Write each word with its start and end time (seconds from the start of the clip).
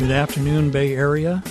Good 0.00 0.12
afternoon, 0.12 0.70
Bay 0.70 0.94
Area. 0.94 1.42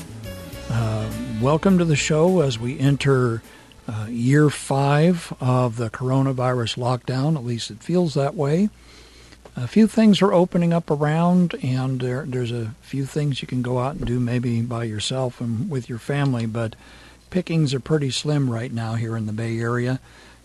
Uh, 0.72 1.08
welcome 1.39 1.78
to 1.78 1.86
the 1.86 1.95
show 1.95 2.42
as 2.42 2.58
we 2.58 2.80
enter 2.80 3.44
uh, 3.88 4.08
year 4.09 4.50
five 4.50 5.31
of 5.39 5.78
the 5.78 5.92
coronavirus 5.92 6.75
lockdown. 6.80 7.36
At 7.36 7.45
least 7.45 7.70
it 7.70 7.83
feels 7.83 8.16
that 8.16 8.33
way. 8.33 8.70
A 9.55 9.67
few 9.67 9.86
things 9.86 10.20
are 10.23 10.33
opening 10.33 10.73
up 10.73 10.89
around, 10.89 11.53
and 11.61 12.02
there, 12.02 12.25
there's 12.25 12.52
a 12.52 12.73
few 12.81 13.05
things 13.05 13.44
you 13.44 13.47
can 13.47 13.61
go 13.61 13.77
out 13.77 13.97
and 13.97 14.05
do 14.08 14.20
maybe 14.20 14.64
by 14.64 14.86
yourself 14.86 15.39
and 15.39 15.70
with 15.70 15.88
your 15.88 16.00
family, 16.00 16.47
but 16.47 16.75
pickings 17.30 17.72
are 17.75 17.80
pretty 17.80 18.09
slim 18.09 18.50
right 18.50 18.73
now 18.73 18.95
here 18.95 19.16
in 19.16 19.27
the 19.27 19.31
Bay 19.31 19.59
Area. 19.59 20.00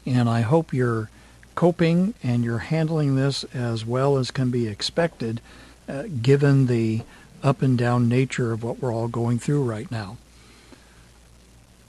And 0.05 0.28
I 0.28 0.42
hope 0.42 0.75
you're 0.75 1.08
coping 1.55 2.12
and 2.22 2.44
you're 2.44 2.58
handling 2.58 3.16
this 3.16 3.44
as 3.55 3.86
well 3.86 4.19
as 4.19 4.30
can 4.30 4.50
be 4.50 4.69
expected, 4.69 5.41
uh, 5.88 6.02
given 6.20 6.66
the 6.66 7.00
up 7.45 7.62
and 7.62 7.78
down 7.78 8.09
nature 8.09 8.53
of 8.53 8.64
what 8.64 8.81
we're 8.81 8.92
all 8.92 9.06
going 9.06 9.39
through 9.39 9.62
right 9.62 9.91
now. 9.91 10.17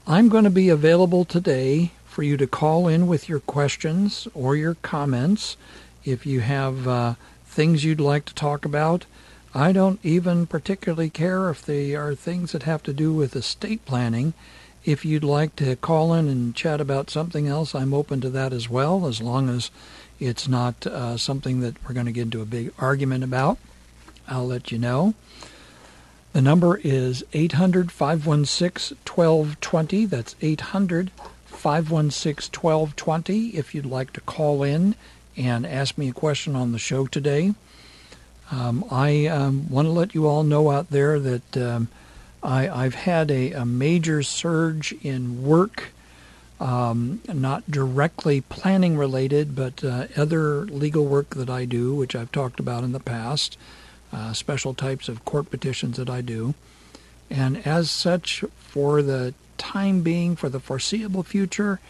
I'm 0.06 0.28
going 0.28 0.44
to 0.44 0.50
be 0.50 0.68
available 0.68 1.24
today 1.24 1.90
for 2.04 2.22
you 2.22 2.36
to 2.36 2.46
call 2.46 2.86
in 2.86 3.06
with 3.06 3.28
your 3.28 3.40
questions 3.40 4.28
or 4.34 4.54
your 4.54 4.74
comments 4.74 5.56
if 6.04 6.24
you 6.24 6.40
have 6.40 6.86
uh, 6.86 7.14
things 7.46 7.84
you'd 7.84 8.00
like 8.00 8.26
to 8.26 8.34
talk 8.34 8.64
about. 8.64 9.06
I 9.54 9.72
don't 9.72 9.98
even 10.04 10.46
particularly 10.46 11.10
care 11.10 11.48
if 11.48 11.64
they 11.64 11.94
are 11.94 12.14
things 12.14 12.52
that 12.52 12.64
have 12.64 12.82
to 12.84 12.92
do 12.92 13.12
with 13.14 13.34
estate 13.34 13.84
planning. 13.86 14.34
If 14.84 15.04
you'd 15.04 15.24
like 15.24 15.56
to 15.56 15.74
call 15.76 16.12
in 16.12 16.28
and 16.28 16.54
chat 16.54 16.80
about 16.80 17.10
something 17.10 17.48
else, 17.48 17.74
I'm 17.74 17.94
open 17.94 18.20
to 18.20 18.30
that 18.30 18.52
as 18.52 18.68
well, 18.68 19.06
as 19.06 19.20
long 19.20 19.48
as 19.48 19.70
it's 20.20 20.46
not 20.46 20.86
uh, 20.86 21.16
something 21.16 21.60
that 21.60 21.82
we're 21.82 21.94
going 21.94 22.06
to 22.06 22.12
get 22.12 22.22
into 22.22 22.42
a 22.42 22.46
big 22.46 22.72
argument 22.78 23.24
about. 23.24 23.58
I'll 24.28 24.46
let 24.46 24.70
you 24.70 24.78
know. 24.78 25.14
The 26.36 26.42
number 26.42 26.78
is 26.84 27.24
800 27.32 27.90
516 27.90 28.98
1220. 29.06 30.04
That's 30.04 30.36
800 30.42 31.10
516 31.46 32.60
1220 32.60 33.56
if 33.56 33.74
you'd 33.74 33.86
like 33.86 34.12
to 34.12 34.20
call 34.20 34.62
in 34.62 34.96
and 35.34 35.64
ask 35.64 35.96
me 35.96 36.10
a 36.10 36.12
question 36.12 36.54
on 36.54 36.72
the 36.72 36.78
show 36.78 37.06
today. 37.06 37.54
Um, 38.50 38.84
I 38.90 39.24
um, 39.28 39.70
want 39.70 39.86
to 39.86 39.92
let 39.92 40.14
you 40.14 40.26
all 40.26 40.42
know 40.42 40.70
out 40.70 40.90
there 40.90 41.18
that 41.18 41.56
um, 41.56 41.88
I, 42.42 42.64
have 42.64 42.96
had 42.96 43.30
a, 43.30 43.52
a, 43.52 43.64
major 43.64 44.22
surge 44.22 44.92
in 45.02 45.42
work, 45.42 45.84
um, 46.60 47.22
not 47.32 47.70
directly 47.70 48.42
planning 48.42 48.98
related, 48.98 49.56
but 49.56 49.82
uh, 49.82 50.08
other 50.18 50.66
legal 50.66 51.06
work 51.06 51.30
that 51.30 51.48
I 51.48 51.64
do, 51.64 51.94
which 51.94 52.14
I've 52.14 52.30
talked 52.30 52.60
about 52.60 52.84
in 52.84 52.92
the 52.92 53.00
past 53.00 53.56
uh, 54.12 54.32
special 54.32 54.74
types 54.74 55.08
of 55.08 55.24
court 55.24 55.50
petitions 55.50 55.96
that 55.96 56.10
I 56.10 56.20
do. 56.20 56.54
And 57.30 57.66
as 57.66 57.90
such, 57.90 58.44
for 58.56 59.02
the 59.02 59.34
time 59.58 60.02
being, 60.02 60.36
for 60.36 60.48
the 60.48 60.60
foreseeable 60.60 61.22
future, 61.22 61.80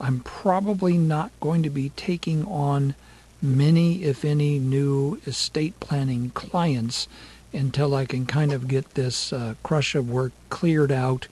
I'm 0.00 0.20
probably 0.20 0.96
not 0.96 1.30
going 1.40 1.62
to 1.62 1.70
be 1.70 1.90
taking 1.90 2.44
on 2.46 2.94
many, 3.42 4.04
if 4.04 4.24
any, 4.24 4.58
new 4.58 5.20
estate 5.26 5.78
planning 5.80 6.30
clients 6.30 7.08
until 7.52 7.94
I 7.94 8.04
can 8.04 8.26
kind 8.26 8.52
of 8.52 8.68
get 8.68 8.94
this 8.94 9.32
uh, 9.32 9.54
crush 9.62 9.94
of 9.94 10.10
work 10.10 10.32
cleared 10.50 10.92
out 10.92 11.28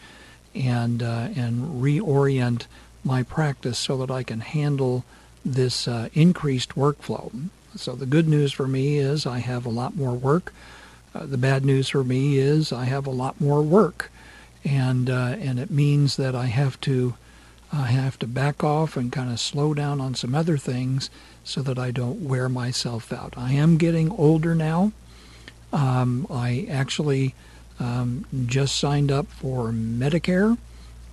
and 0.54 1.02
uh, 1.02 1.28
and 1.34 1.82
reorient 1.82 2.66
my 3.04 3.22
practice 3.22 3.78
so 3.78 3.98
that 3.98 4.10
I 4.10 4.22
can 4.22 4.40
handle 4.40 5.04
this 5.44 5.86
uh, 5.86 6.08
increased 6.14 6.70
workflow. 6.70 7.48
So 7.76 7.94
the 7.94 8.06
good 8.06 8.28
news 8.28 8.52
for 8.52 8.66
me 8.68 8.98
is 8.98 9.26
I 9.26 9.38
have 9.38 9.66
a 9.66 9.70
lot 9.70 9.96
more 9.96 10.14
work. 10.14 10.52
Uh, 11.14 11.26
the 11.26 11.38
bad 11.38 11.64
news 11.64 11.88
for 11.88 12.04
me 12.04 12.38
is 12.38 12.72
I 12.72 12.84
have 12.84 13.06
a 13.06 13.10
lot 13.10 13.40
more 13.40 13.62
work, 13.62 14.10
and 14.64 15.08
uh, 15.08 15.36
and 15.38 15.58
it 15.58 15.70
means 15.70 16.16
that 16.16 16.34
I 16.34 16.46
have 16.46 16.80
to 16.82 17.14
I 17.72 17.86
have 17.86 18.18
to 18.20 18.26
back 18.26 18.62
off 18.62 18.96
and 18.96 19.10
kind 19.10 19.30
of 19.30 19.40
slow 19.40 19.74
down 19.74 20.00
on 20.00 20.14
some 20.14 20.34
other 20.34 20.56
things 20.56 21.10
so 21.42 21.60
that 21.62 21.78
I 21.78 21.90
don't 21.90 22.28
wear 22.28 22.48
myself 22.48 23.12
out. 23.12 23.34
I 23.36 23.52
am 23.52 23.76
getting 23.76 24.10
older 24.12 24.54
now. 24.54 24.92
Um, 25.72 26.26
I 26.30 26.66
actually 26.70 27.34
um, 27.80 28.26
just 28.46 28.76
signed 28.76 29.10
up 29.10 29.26
for 29.26 29.70
Medicare, 29.72 30.56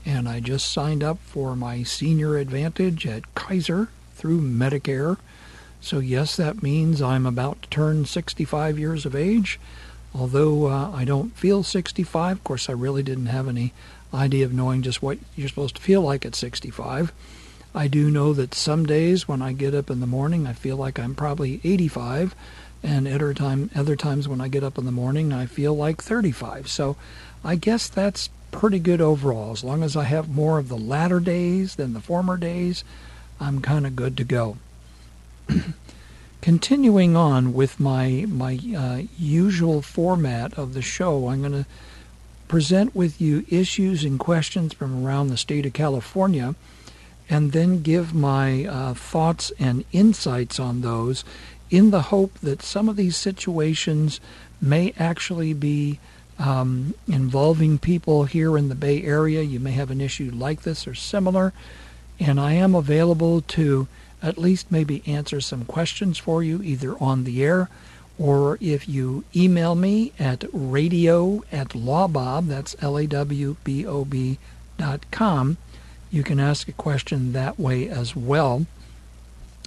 and 0.05 0.29
I 0.29 0.39
just 0.39 0.71
signed 0.71 1.03
up 1.03 1.17
for 1.19 1.55
my 1.55 1.81
senior 1.83 2.37
advantage 2.37 3.07
at 3.07 3.33
Kaiser 3.33 3.89
through 4.13 4.41
Medicare. 4.41 5.17
So, 5.81 5.97
yes, 5.97 6.35
that 6.35 6.61
means 6.61 7.01
I'm 7.01 7.25
about 7.25 7.63
to 7.63 7.69
turn 7.69 8.05
65 8.05 8.77
years 8.77 9.05
of 9.05 9.15
age. 9.15 9.59
Although 10.13 10.67
uh, 10.67 10.91
I 10.91 11.05
don't 11.05 11.35
feel 11.35 11.63
65, 11.63 12.37
of 12.37 12.43
course, 12.43 12.69
I 12.69 12.73
really 12.73 13.01
didn't 13.01 13.25
have 13.25 13.47
any 13.47 13.73
idea 14.13 14.45
of 14.45 14.53
knowing 14.53 14.83
just 14.83 15.01
what 15.01 15.17
you're 15.35 15.49
supposed 15.49 15.77
to 15.77 15.81
feel 15.81 16.01
like 16.01 16.25
at 16.25 16.35
65. 16.35 17.11
I 17.73 17.87
do 17.87 18.11
know 18.11 18.31
that 18.33 18.53
some 18.53 18.85
days 18.85 19.27
when 19.27 19.41
I 19.41 19.53
get 19.53 19.73
up 19.73 19.89
in 19.89 20.01
the 20.01 20.07
morning, 20.07 20.45
I 20.45 20.53
feel 20.53 20.77
like 20.77 20.99
I'm 20.99 21.15
probably 21.15 21.61
85, 21.63 22.35
and 22.83 23.07
other 23.07 23.33
time, 23.33 23.71
other 23.75 23.95
times 23.95 24.27
when 24.27 24.41
I 24.41 24.49
get 24.49 24.63
up 24.63 24.77
in 24.77 24.85
the 24.85 24.91
morning, 24.91 25.33
I 25.33 25.45
feel 25.45 25.73
like 25.73 26.01
35. 26.01 26.67
So, 26.67 26.95
I 27.43 27.55
guess 27.55 27.87
that's 27.87 28.29
pretty 28.51 28.79
good 28.79 29.01
overall. 29.01 29.53
As 29.53 29.63
long 29.63 29.81
as 29.81 29.95
I 29.95 30.03
have 30.03 30.29
more 30.29 30.59
of 30.59 30.67
the 30.67 30.77
latter 30.77 31.19
days 31.19 31.75
than 31.75 31.93
the 31.93 32.01
former 32.01 32.37
days, 32.37 32.83
I'm 33.39 33.61
kind 33.61 33.87
of 33.87 33.95
good 33.95 34.17
to 34.17 34.23
go. 34.23 34.57
Continuing 36.41 37.15
on 37.15 37.53
with 37.53 37.79
my 37.79 38.25
my 38.27 38.59
uh, 38.75 39.01
usual 39.17 39.81
format 39.81 40.53
of 40.57 40.73
the 40.73 40.81
show, 40.81 41.29
I'm 41.29 41.41
going 41.41 41.51
to 41.51 41.65
present 42.47 42.95
with 42.95 43.21
you 43.21 43.45
issues 43.49 44.03
and 44.03 44.19
questions 44.19 44.73
from 44.73 45.05
around 45.05 45.27
the 45.27 45.37
state 45.37 45.65
of 45.65 45.73
California, 45.73 46.55
and 47.29 47.51
then 47.51 47.81
give 47.81 48.13
my 48.13 48.65
uh, 48.65 48.93
thoughts 48.93 49.51
and 49.59 49.85
insights 49.91 50.59
on 50.59 50.81
those, 50.81 51.23
in 51.69 51.91
the 51.91 52.03
hope 52.03 52.37
that 52.39 52.61
some 52.61 52.89
of 52.89 52.95
these 52.95 53.15
situations 53.15 54.19
may 54.61 54.93
actually 54.97 55.53
be 55.53 55.99
um, 56.39 56.93
involving 57.07 57.77
people 57.77 58.23
here 58.25 58.57
in 58.57 58.67
the 58.67 58.75
Bay 58.75 59.03
Area. 59.03 59.41
You 59.41 59.59
may 59.59 59.71
have 59.71 59.91
an 59.91 60.01
issue 60.01 60.31
like 60.33 60.63
this 60.63 60.87
or 60.87 60.95
similar, 60.95 61.53
and 62.19 62.39
I 62.39 62.53
am 62.53 62.75
available 62.75 63.41
to 63.41 63.87
at 64.21 64.37
least 64.37 64.71
maybe 64.71 65.03
answer 65.05 65.41
some 65.41 65.65
questions 65.65 66.17
for 66.17 66.43
you 66.43 66.61
either 66.63 66.95
on 67.01 67.23
the 67.23 67.43
air 67.43 67.69
or 68.21 68.59
if 68.61 68.87
you 68.87 69.23
email 69.35 69.73
me 69.73 70.13
at 70.19 70.43
radio 70.53 71.43
at 71.51 71.69
lawbob, 71.69 72.47
that's 72.47 72.75
L-A-W-B-O-B 72.79 74.37
dot 74.77 75.11
com, 75.11 75.57
you 76.11 76.21
can 76.21 76.39
ask 76.39 76.67
a 76.67 76.73
question 76.73 77.33
that 77.33 77.59
way 77.59 77.89
as 77.89 78.15
well. 78.15 78.67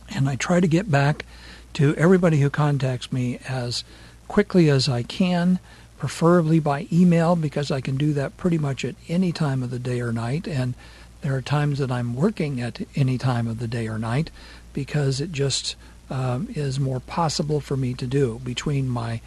And 0.08 0.28
I 0.28 0.36
try 0.36 0.60
to 0.60 0.68
get 0.68 0.88
back 0.88 1.24
to 1.74 1.96
everybody 1.96 2.40
who 2.40 2.48
contacts 2.48 3.12
me 3.12 3.40
as 3.48 3.82
quickly 4.28 4.70
as 4.70 4.88
I 4.88 5.02
can, 5.02 5.58
preferably 5.98 6.60
by 6.60 6.86
email 6.92 7.34
because 7.34 7.72
I 7.72 7.80
can 7.80 7.96
do 7.96 8.12
that 8.12 8.36
pretty 8.36 8.58
much 8.58 8.84
at 8.84 8.94
any 9.08 9.32
time 9.32 9.64
of 9.64 9.70
the 9.70 9.80
day 9.80 10.00
or 10.00 10.12
night. 10.12 10.46
And 10.46 10.74
there 11.24 11.34
are 11.34 11.40
times 11.40 11.78
that 11.78 11.90
I'm 11.90 12.14
working 12.14 12.60
at 12.60 12.82
any 12.94 13.16
time 13.16 13.46
of 13.46 13.58
the 13.58 13.66
day 13.66 13.88
or 13.88 13.98
night 13.98 14.30
because 14.74 15.22
it 15.22 15.32
just 15.32 15.74
um, 16.10 16.48
is 16.54 16.78
more 16.78 17.00
possible 17.00 17.60
for 17.60 17.78
me 17.78 17.94
to 17.94 18.06
do 18.06 18.42
between 18.44 18.86
my 18.86 19.22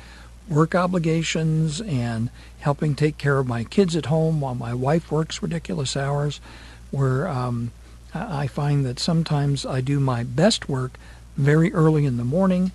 work 0.48 0.76
obligations 0.76 1.82
and 1.82 2.30
helping 2.60 2.94
take 2.94 3.18
care 3.18 3.40
of 3.40 3.48
my 3.48 3.64
kids 3.64 3.96
at 3.96 4.06
home 4.06 4.40
while 4.40 4.54
my 4.54 4.76
wife 4.76 5.12
works 5.12 5.42
ridiculous 5.42 5.98
hours, 5.98 6.40
where 6.92 7.28
um, 7.28 7.72
I 8.14 8.46
find 8.46 8.86
that 8.86 9.00
sometimes 9.00 9.66
I 9.66 9.82
do 9.82 10.00
my 10.00 10.24
best 10.24 10.70
work 10.70 11.00
very 11.36 11.74
early 11.74 12.06
in 12.06 12.18
the 12.18 12.24
morning 12.24 12.74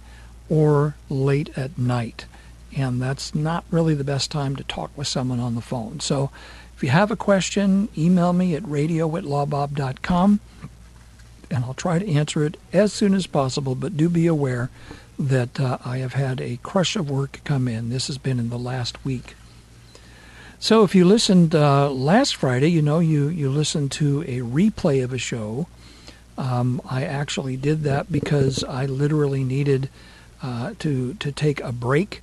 or 0.50 0.96
late 1.08 1.56
at 1.56 1.78
night. 1.78 2.26
And 2.74 3.00
that's 3.00 3.36
not 3.36 3.64
really 3.70 3.94
the 3.94 4.02
best 4.02 4.32
time 4.32 4.56
to 4.56 4.64
talk 4.64 4.90
with 4.96 5.06
someone 5.06 5.38
on 5.38 5.54
the 5.54 5.60
phone. 5.60 6.00
So 6.00 6.32
if 6.82 6.86
you 6.86 6.90
have 6.90 7.12
a 7.12 7.16
question, 7.16 7.88
email 7.96 8.32
me 8.32 8.56
at 8.56 8.68
radio 8.68 9.16
at 9.16 9.22
lawbob.com 9.22 10.40
and 11.48 11.64
I'll 11.64 11.74
try 11.74 12.00
to 12.00 12.10
answer 12.10 12.44
it 12.44 12.56
as 12.72 12.92
soon 12.92 13.14
as 13.14 13.28
possible. 13.28 13.76
But 13.76 13.96
do 13.96 14.08
be 14.08 14.26
aware 14.26 14.68
that 15.16 15.60
uh, 15.60 15.78
I 15.84 15.98
have 15.98 16.14
had 16.14 16.40
a 16.40 16.58
crush 16.64 16.96
of 16.96 17.08
work 17.08 17.38
come 17.44 17.68
in. 17.68 17.90
This 17.90 18.08
has 18.08 18.18
been 18.18 18.40
in 18.40 18.50
the 18.50 18.58
last 18.58 19.04
week. 19.04 19.36
So 20.58 20.82
if 20.82 20.92
you 20.92 21.04
listened 21.04 21.54
uh, 21.54 21.88
last 21.88 22.34
Friday, 22.34 22.72
you 22.72 22.82
know 22.82 22.98
you, 22.98 23.28
you 23.28 23.48
listened 23.48 23.92
to 23.92 24.22
a 24.22 24.40
replay 24.40 25.04
of 25.04 25.12
a 25.12 25.18
show. 25.18 25.68
Um, 26.36 26.82
I 26.90 27.04
actually 27.04 27.56
did 27.56 27.84
that 27.84 28.10
because 28.10 28.64
I 28.64 28.86
literally 28.86 29.44
needed 29.44 29.88
uh, 30.42 30.74
to 30.80 31.14
to 31.14 31.30
take 31.30 31.60
a 31.60 31.70
break 31.70 32.22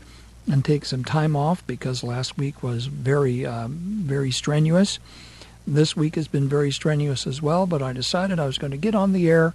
and 0.52 0.66
take 0.66 0.86
some 0.86 1.04
time 1.04 1.36
off 1.36 1.66
because 1.68 2.04
last 2.04 2.38
week 2.38 2.64
was 2.64 2.88
very 2.88 3.46
um, 3.46 4.02
very 4.04 4.32
strenuous. 4.32 5.00
This 5.68 5.96
week 5.96 6.16
has 6.16 6.28
been 6.28 6.50
very 6.50 6.72
strenuous 6.72 7.28
as 7.28 7.42
well, 7.42 7.68
but 7.68 7.84
I 7.84 7.94
decided 7.94 8.40
I 8.40 8.48
was 8.48 8.58
going 8.58 8.72
to 8.72 8.78
get 8.78 8.96
on 8.96 9.14
the 9.14 9.30
air 9.30 9.54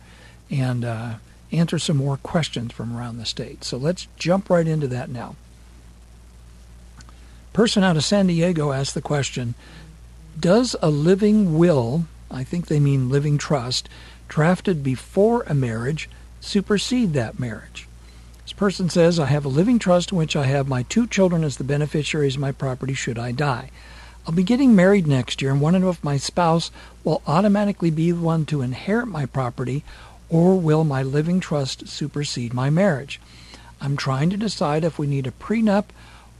and 0.50 0.84
uh, 0.84 1.14
answer 1.50 1.78
some 1.78 1.96
more 1.96 2.18
questions 2.18 2.72
from 2.72 2.96
around 2.96 3.18
the 3.18 3.26
state. 3.26 3.64
So 3.64 3.76
let's 3.76 4.06
jump 4.16 4.48
right 4.48 4.66
into 4.66 4.86
that 4.88 5.08
now. 5.08 5.34
Person 7.52 7.82
out 7.82 7.96
of 7.96 8.04
San 8.04 8.26
Diego 8.28 8.72
asked 8.72 8.94
the 8.94 9.02
question 9.02 9.54
Does 10.38 10.76
a 10.80 10.90
living 10.90 11.58
will, 11.58 12.04
I 12.30 12.44
think 12.44 12.66
they 12.66 12.80
mean 12.80 13.08
living 13.08 13.38
trust, 13.38 13.88
drafted 14.28 14.84
before 14.84 15.42
a 15.42 15.54
marriage, 15.54 16.08
supersede 16.40 17.12
that 17.14 17.38
marriage? 17.38 17.88
This 18.44 18.52
person 18.52 18.90
says, 18.90 19.18
I 19.18 19.24
have 19.24 19.46
a 19.46 19.48
living 19.48 19.78
trust 19.78 20.12
in 20.12 20.18
which 20.18 20.36
I 20.36 20.44
have 20.44 20.68
my 20.68 20.82
two 20.82 21.06
children 21.06 21.44
as 21.44 21.56
the 21.56 21.64
beneficiaries 21.64 22.34
of 22.34 22.42
my 22.42 22.52
property 22.52 22.92
should 22.92 23.18
I 23.18 23.32
die. 23.32 23.70
I'll 24.26 24.34
be 24.34 24.42
getting 24.42 24.76
married 24.76 25.06
next 25.06 25.40
year 25.40 25.50
and 25.50 25.62
want 25.62 25.76
to 25.76 25.80
know 25.80 25.88
if 25.88 26.04
my 26.04 26.18
spouse 26.18 26.70
will 27.04 27.22
automatically 27.26 27.88
be 27.88 28.10
the 28.10 28.20
one 28.20 28.44
to 28.46 28.60
inherit 28.60 29.08
my 29.08 29.24
property 29.24 29.82
or 30.28 30.60
will 30.60 30.84
my 30.84 31.02
living 31.02 31.40
trust 31.40 31.88
supersede 31.88 32.52
my 32.52 32.68
marriage. 32.68 33.18
I'm 33.80 33.96
trying 33.96 34.28
to 34.28 34.36
decide 34.36 34.84
if 34.84 34.98
we 34.98 35.06
need 35.06 35.26
a 35.26 35.30
prenup 35.30 35.86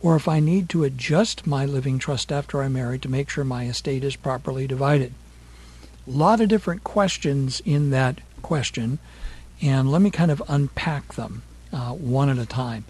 or 0.03 0.15
if 0.15 0.29
I 0.29 0.41
need 0.41 0.69
to 0.71 0.85
adjust 0.85 1.47
my 1.47 1.65
living 1.65 1.99
trust 1.99 2.31
after 2.31 2.63
I 2.63 2.69
marry 2.69 2.99
to 2.99 3.09
make 3.09 3.31
sure 3.31 3.45
my 3.45 3.65
estate 3.67 4.05
is 4.05 4.15
properly 4.15 4.67
divided. 4.67 5.15
A 6.07 6.11
lot 6.11 6.43
of 6.43 6.51
different 6.51 6.85
questions 6.85 7.63
in 7.65 7.89
that 7.91 8.21
question, 8.43 8.99
and 9.63 9.91
let 9.91 10.03
me 10.03 10.11
kind 10.11 10.31
of 10.31 10.43
unpack 10.49 11.15
them 11.15 11.41
uh, 11.75 11.93
one 11.93 12.29
at 12.29 12.39
a 12.39 12.47
time. 12.47 12.85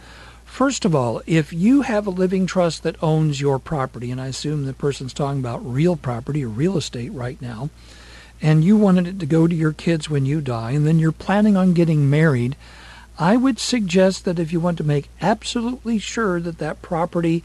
First 0.44 0.84
of 0.84 0.94
all, 0.94 1.20
if 1.26 1.52
you 1.52 1.82
have 1.82 2.06
a 2.06 2.10
living 2.10 2.46
trust 2.46 2.84
that 2.84 3.02
owns 3.02 3.40
your 3.40 3.58
property, 3.58 4.12
and 4.12 4.20
I 4.20 4.28
assume 4.28 4.66
the 4.66 4.72
person's 4.72 5.12
talking 5.12 5.40
about 5.40 5.66
real 5.66 5.96
property 5.96 6.44
or 6.44 6.48
real 6.48 6.76
estate 6.76 7.12
right 7.12 7.40
now, 7.42 7.70
and 8.40 8.62
you 8.62 8.76
wanted 8.76 9.06
it 9.08 9.18
to 9.18 9.26
go 9.26 9.48
to 9.48 9.54
your 9.54 9.72
kids 9.72 10.08
when 10.08 10.26
you 10.26 10.40
die, 10.40 10.70
and 10.70 10.86
then 10.86 11.00
you're 11.00 11.10
planning 11.10 11.56
on 11.56 11.72
getting 11.72 12.08
married, 12.08 12.54
I 13.18 13.36
would 13.36 13.58
suggest 13.58 14.24
that 14.24 14.38
if 14.38 14.52
you 14.52 14.60
want 14.60 14.78
to 14.78 14.84
make 14.84 15.08
absolutely 15.20 15.98
sure 15.98 16.40
that 16.40 16.58
that 16.58 16.82
property, 16.82 17.42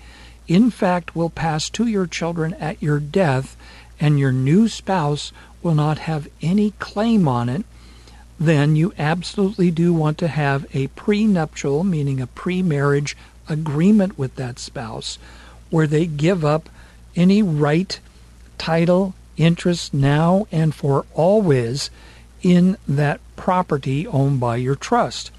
in 0.47 0.69
fact, 0.69 1.15
will 1.15 1.29
pass 1.29 1.69
to 1.71 1.87
your 1.87 2.05
children 2.05 2.53
at 2.55 2.81
your 2.81 2.99
death, 2.99 3.55
and 3.99 4.19
your 4.19 4.31
new 4.31 4.67
spouse 4.67 5.31
will 5.63 5.75
not 5.75 5.99
have 5.99 6.27
any 6.41 6.71
claim 6.79 7.27
on 7.27 7.49
it, 7.49 7.65
then 8.39 8.75
you 8.75 8.93
absolutely 8.97 9.69
do 9.69 9.93
want 9.93 10.17
to 10.19 10.27
have 10.27 10.65
a 10.73 10.87
prenuptial, 10.87 11.83
meaning 11.83 12.21
a 12.21 12.27
pre 12.27 12.63
marriage 12.63 13.17
agreement 13.49 14.17
with 14.17 14.35
that 14.35 14.59
spouse, 14.59 15.17
where 15.69 15.87
they 15.87 16.05
give 16.05 16.45
up 16.45 16.69
any 17.15 17.41
right, 17.41 17.99
title, 18.57 19.13
interest 19.35 19.93
now 19.93 20.47
and 20.51 20.73
for 20.73 21.05
always 21.13 21.89
in 22.41 22.77
that 22.87 23.19
property 23.35 24.07
owned 24.07 24.39
by 24.39 24.55
your 24.55 24.75
trust. 24.75 25.31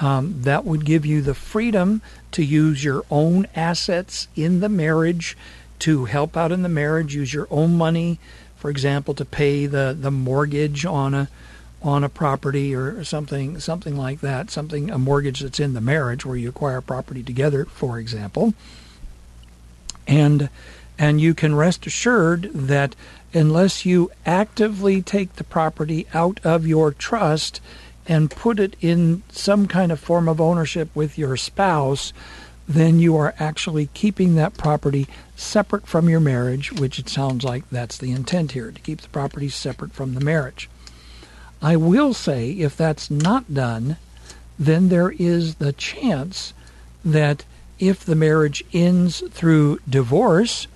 Um, 0.00 0.42
that 0.42 0.64
would 0.64 0.84
give 0.84 1.06
you 1.06 1.22
the 1.22 1.34
freedom 1.34 2.02
to 2.32 2.44
use 2.44 2.82
your 2.82 3.04
own 3.10 3.46
assets 3.54 4.26
in 4.34 4.58
the 4.58 4.68
marriage 4.68 5.36
to 5.80 6.06
help 6.06 6.36
out 6.36 6.50
in 6.50 6.62
the 6.62 6.68
marriage, 6.68 7.14
use 7.14 7.32
your 7.32 7.46
own 7.50 7.76
money, 7.76 8.18
for 8.56 8.70
example, 8.70 9.14
to 9.14 9.24
pay 9.24 9.66
the, 9.66 9.96
the 9.98 10.10
mortgage 10.10 10.84
on 10.84 11.14
a 11.14 11.28
on 11.84 12.02
a 12.02 12.08
property 12.08 12.74
or 12.74 13.04
something 13.04 13.60
something 13.60 13.94
like 13.94 14.20
that, 14.20 14.50
something 14.50 14.90
a 14.90 14.98
mortgage 14.98 15.40
that's 15.40 15.60
in 15.60 15.74
the 15.74 15.80
marriage 15.80 16.24
where 16.24 16.36
you 16.36 16.48
acquire 16.48 16.80
property 16.80 17.22
together, 17.22 17.66
for 17.66 17.98
example. 17.98 18.54
And 20.08 20.48
and 20.98 21.20
you 21.20 21.34
can 21.34 21.54
rest 21.54 21.86
assured 21.86 22.50
that 22.54 22.96
unless 23.34 23.84
you 23.84 24.10
actively 24.24 25.02
take 25.02 25.34
the 25.34 25.44
property 25.44 26.06
out 26.14 26.40
of 26.42 26.66
your 26.66 26.92
trust 26.92 27.60
and 28.06 28.30
put 28.30 28.58
it 28.58 28.76
in 28.80 29.22
some 29.30 29.66
kind 29.66 29.92
of 29.92 30.00
form 30.00 30.28
of 30.28 30.40
ownership 30.40 30.88
with 30.94 31.18
your 31.18 31.36
spouse, 31.36 32.12
then 32.68 32.98
you 32.98 33.16
are 33.16 33.34
actually 33.38 33.88
keeping 33.92 34.36
that 34.36 34.56
property 34.56 35.06
separate 35.36 35.86
from 35.86 36.08
your 36.08 36.20
marriage, 36.20 36.72
which 36.72 36.98
it 36.98 37.08
sounds 37.08 37.44
like 37.44 37.68
that's 37.70 37.98
the 37.98 38.12
intent 38.12 38.52
here, 38.52 38.70
to 38.70 38.80
keep 38.80 39.00
the 39.00 39.08
property 39.08 39.48
separate 39.48 39.92
from 39.92 40.14
the 40.14 40.20
marriage. 40.20 40.68
I 41.64 41.76
will 41.76 42.12
say, 42.12 42.50
if 42.50 42.76
that's 42.76 43.10
not 43.10 43.54
done, 43.54 43.96
then 44.58 44.90
there 44.90 45.10
is 45.18 45.54
the 45.54 45.72
chance 45.72 46.52
that 47.02 47.46
if 47.78 48.04
the 48.04 48.14
marriage 48.14 48.62
ends 48.74 49.22
through 49.30 49.78
divorce, 49.88 50.66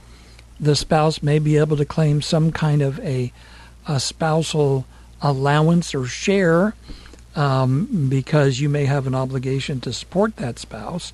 the 0.58 0.74
spouse 0.74 1.22
may 1.22 1.38
be 1.38 1.58
able 1.58 1.76
to 1.76 1.84
claim 1.84 2.22
some 2.22 2.52
kind 2.52 2.80
of 2.80 2.98
a, 3.00 3.34
a 3.86 4.00
spousal 4.00 4.86
allowance 5.20 5.94
or 5.94 6.06
share 6.06 6.74
um, 7.36 8.08
because 8.08 8.60
you 8.60 8.70
may 8.70 8.86
have 8.86 9.06
an 9.06 9.14
obligation 9.14 9.82
to 9.82 9.92
support 9.92 10.36
that 10.36 10.58
spouse. 10.58 11.12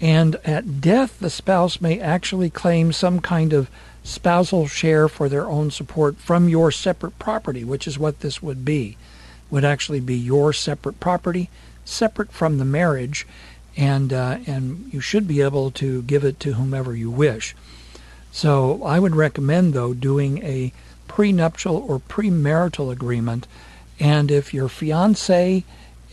And 0.00 0.36
at 0.44 0.80
death, 0.80 1.18
the 1.18 1.30
spouse 1.30 1.80
may 1.80 1.98
actually 1.98 2.50
claim 2.50 2.92
some 2.92 3.20
kind 3.20 3.52
of 3.52 3.70
spousal 4.04 4.66
share 4.66 5.08
for 5.08 5.28
their 5.28 5.48
own 5.48 5.70
support 5.70 6.16
from 6.18 6.48
your 6.48 6.70
separate 6.70 7.18
property, 7.18 7.64
which 7.64 7.86
is 7.88 7.98
what 7.98 8.20
this 8.20 8.42
would 8.42 8.64
be 8.64 8.96
would 9.50 9.64
actually 9.64 10.00
be 10.00 10.16
your 10.16 10.52
separate 10.52 10.98
property, 11.00 11.48
separate 11.84 12.32
from 12.32 12.58
the 12.58 12.64
marriage, 12.64 13.26
and 13.76 14.12
uh, 14.12 14.38
and 14.46 14.90
you 14.92 15.00
should 15.00 15.28
be 15.28 15.40
able 15.40 15.70
to 15.70 16.02
give 16.02 16.24
it 16.24 16.40
to 16.40 16.54
whomever 16.54 16.96
you 16.96 17.10
wish. 17.10 17.54
So 18.32 18.82
I 18.82 18.98
would 18.98 19.14
recommend 19.14 19.72
though 19.72 19.94
doing 19.94 20.42
a 20.42 20.72
prenuptial 21.08 21.76
or 21.76 22.00
premarital 22.00 22.90
agreement, 22.90 23.46
and 24.00 24.30
if 24.30 24.52
your 24.52 24.68
fiance 24.68 25.64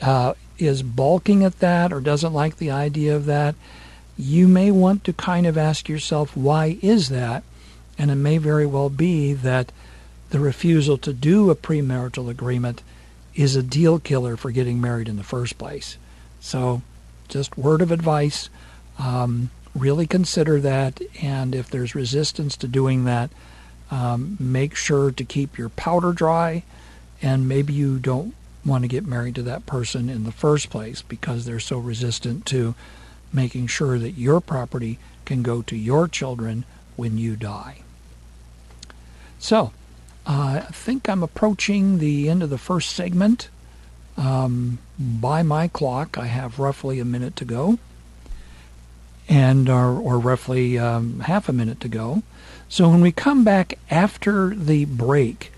uh, 0.02 0.34
is 0.58 0.84
balking 0.84 1.44
at 1.44 1.60
that 1.60 1.92
or 1.92 2.00
doesn't 2.00 2.34
like 2.34 2.58
the 2.58 2.72
idea 2.72 3.16
of 3.16 3.26
that, 3.26 3.56
you 4.18 4.48
may 4.48 4.72
want 4.72 5.04
to 5.04 5.14
kind 5.14 5.48
of 5.48 5.58
ask 5.58 5.90
yourself 5.90 6.38
why 6.38 6.78
is 6.82 7.10
that, 7.10 7.44
and 7.98 8.12
it 8.12 8.16
may 8.16 8.38
very 8.38 8.66
well 8.66 8.90
be 8.90 9.34
that 9.34 9.72
the 10.30 10.40
refusal 10.40 10.98
to 10.98 11.14
do 11.14 11.50
a 11.50 11.56
premarital 11.56 12.30
agreement 12.30 12.82
is 13.36 13.56
a 13.56 13.64
deal 13.64 14.00
killer 14.00 14.38
for 14.38 14.52
getting 14.52 14.80
married 14.80 15.10
in 15.10 15.18
the 15.18 15.24
first 15.24 15.58
place. 15.58 15.98
So, 16.40 16.82
just 17.28 17.58
word 17.58 17.82
of 17.82 17.92
advice. 17.92 18.50
Um, 19.00 19.50
really 19.76 20.06
consider 20.06 20.60
that, 20.60 21.02
and 21.22 21.56
if 21.56 21.70
there's 21.70 21.96
resistance 21.96 22.56
to 22.58 22.68
doing 22.68 23.06
that, 23.06 23.32
um, 23.90 24.38
make 24.40 24.76
sure 24.76 25.12
to 25.12 25.24
keep 25.24 25.58
your 25.58 25.70
powder 25.70 26.14
dry, 26.14 26.64
and 27.22 27.48
maybe 27.48 27.74
you 27.74 27.98
don't 27.98 28.36
want 28.66 28.84
to 28.84 28.88
get 28.88 29.06
married 29.06 29.36
to 29.36 29.44
that 29.44 29.66
person 29.66 30.10
in 30.10 30.24
the 30.24 30.32
first 30.32 30.70
place 30.70 31.02
because 31.02 31.46
they're 31.46 31.60
so 31.60 31.78
resistant 31.78 32.46
to 32.48 32.76
making 33.32 33.68
sure 33.68 34.00
that 34.00 34.12
your 34.12 34.40
property 34.40 35.00
can 35.26 35.42
go 35.42 35.62
to 35.64 35.76
your 35.76 36.08
children 36.08 36.66
when 36.96 37.18
you 37.18 37.36
die. 37.36 37.80
So, 39.40 39.74
uh, 40.26 40.62
I 40.66 40.72
think 40.72 41.10
I'm 41.10 41.24
approaching 41.24 41.98
the 41.98 42.30
end 42.30 42.44
of 42.44 42.50
the 42.50 42.58
first 42.58 42.92
segment. 42.92 43.50
Um, 44.16 44.78
by 44.98 45.44
my 45.44 45.68
clock, 45.68 46.18
I 46.18 46.28
have 46.28 46.60
roughly 46.60 47.00
a 47.00 47.06
minute 47.06 47.36
to 47.38 47.46
go, 47.46 47.80
and 49.28 49.68
or, 49.70 49.98
or 49.98 50.20
roughly 50.20 50.78
um, 50.78 51.22
half 51.22 51.50
a 51.50 51.54
minute 51.54 51.80
to 51.82 51.90
go. 51.90 52.24
So 52.70 52.90
when 52.90 53.02
we 53.02 53.12
come 53.12 53.44
back 53.44 53.80
after 53.90 54.56
the 54.56 54.86
break, 54.86 55.52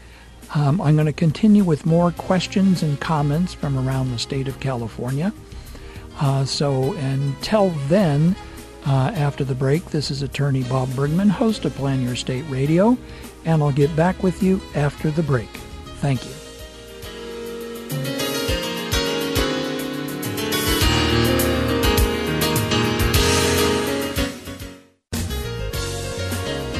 Um, 0.54 0.80
I'm 0.80 0.96
going 0.96 1.08
to 1.08 1.14
continue 1.14 1.64
with 1.64 1.86
more 1.86 2.12
questions 2.12 2.84
and 2.84 3.00
comments 3.00 3.54
from 3.54 3.78
around 3.78 4.12
the 4.12 4.20
state 4.20 4.48
of 4.48 4.60
California. 4.60 5.34
Uh, 6.20 6.46
so 6.46 6.94
until 6.94 7.70
then, 7.88 8.36
uh, 8.86 9.12
after 9.16 9.44
the 9.44 9.56
break, 9.56 9.86
this 9.86 10.12
is 10.12 10.22
attorney 10.22 10.64
Bob 10.64 10.96
Bergman, 10.96 11.30
host 11.30 11.66
of 11.66 11.74
Plan 11.75 12.02
Your 12.02 12.14
Estate 12.14 12.46
Radio, 12.50 12.98
and 13.44 13.62
I'll 13.62 13.72
get 13.72 13.96
back 13.96 14.22
with 14.22 14.44
you 14.44 14.62
after 14.75 15.10
the 15.12 15.24
break. 15.24 15.50
Thank 16.00 16.25
you. 16.25 16.45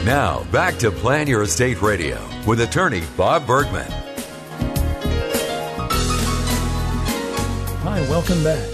Now, 0.05 0.43
back 0.51 0.77
to 0.77 0.91
Plan 0.91 1.25
Your 1.25 1.41
Estate 1.41 1.81
Radio 1.81 2.24
with 2.45 2.62
attorney 2.62 3.01
Bob 3.17 3.47
Bergman. 3.47 3.89
Hi, 7.81 8.01
welcome 8.01 8.43
back. 8.43 8.69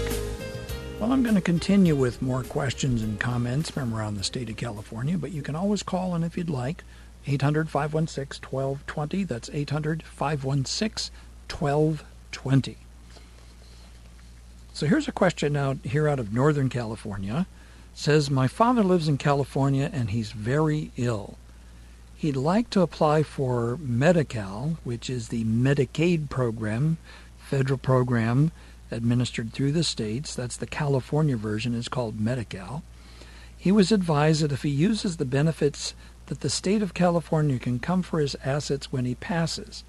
Well, 1.00 1.10
I'm 1.10 1.22
going 1.22 1.34
to 1.34 1.40
continue 1.40 1.96
with 1.96 2.20
more 2.20 2.42
questions 2.42 3.02
and 3.02 3.18
comments 3.18 3.70
from 3.70 3.94
around 3.94 4.16
the 4.16 4.24
state 4.24 4.50
of 4.50 4.58
California, 4.58 5.16
but 5.16 5.32
you 5.32 5.40
can 5.40 5.56
always 5.56 5.82
call 5.82 6.14
in 6.14 6.22
if 6.22 6.36
you'd 6.36 6.50
like. 6.50 6.84
800 7.26 7.70
516 7.70 8.46
1220. 8.50 9.24
That's 9.24 9.48
800 9.54 10.02
516 10.02 11.14
1220. 11.48 12.76
So 14.74 14.84
here's 14.84 15.08
a 15.08 15.12
question 15.12 15.56
out 15.56 15.78
here 15.82 16.06
out 16.06 16.18
of 16.18 16.34
Northern 16.34 16.68
California 16.68 17.46
says, 17.94 18.30
My 18.30 18.48
father 18.48 18.82
lives 18.82 19.08
in 19.08 19.18
California 19.18 19.90
and 19.92 20.10
he's 20.10 20.32
very 20.32 20.90
ill. 20.96 21.36
He'd 22.16 22.36
like 22.36 22.70
to 22.70 22.82
apply 22.82 23.24
for 23.24 23.76
Medi-Cal, 23.78 24.78
which 24.84 25.10
is 25.10 25.28
the 25.28 25.44
Medicaid 25.44 26.30
program, 26.30 26.98
federal 27.38 27.78
program 27.78 28.52
administered 28.92 29.52
through 29.52 29.72
the 29.72 29.82
states. 29.82 30.34
That's 30.34 30.56
the 30.56 30.66
California 30.66 31.36
version, 31.36 31.74
is 31.74 31.88
called 31.88 32.20
Medi-Cal. 32.20 32.82
He 33.56 33.72
was 33.72 33.90
advised 33.90 34.42
that 34.42 34.52
if 34.52 34.62
he 34.62 34.70
uses 34.70 35.16
the 35.16 35.24
benefits 35.24 35.94
that 36.26 36.40
the 36.40 36.50
state 36.50 36.82
of 36.82 36.94
California 36.94 37.58
can 37.58 37.78
come 37.78 38.02
for 38.02 38.20
his 38.20 38.36
assets 38.44 38.92
when 38.92 39.04
he 39.04 39.14
passes. 39.14 39.84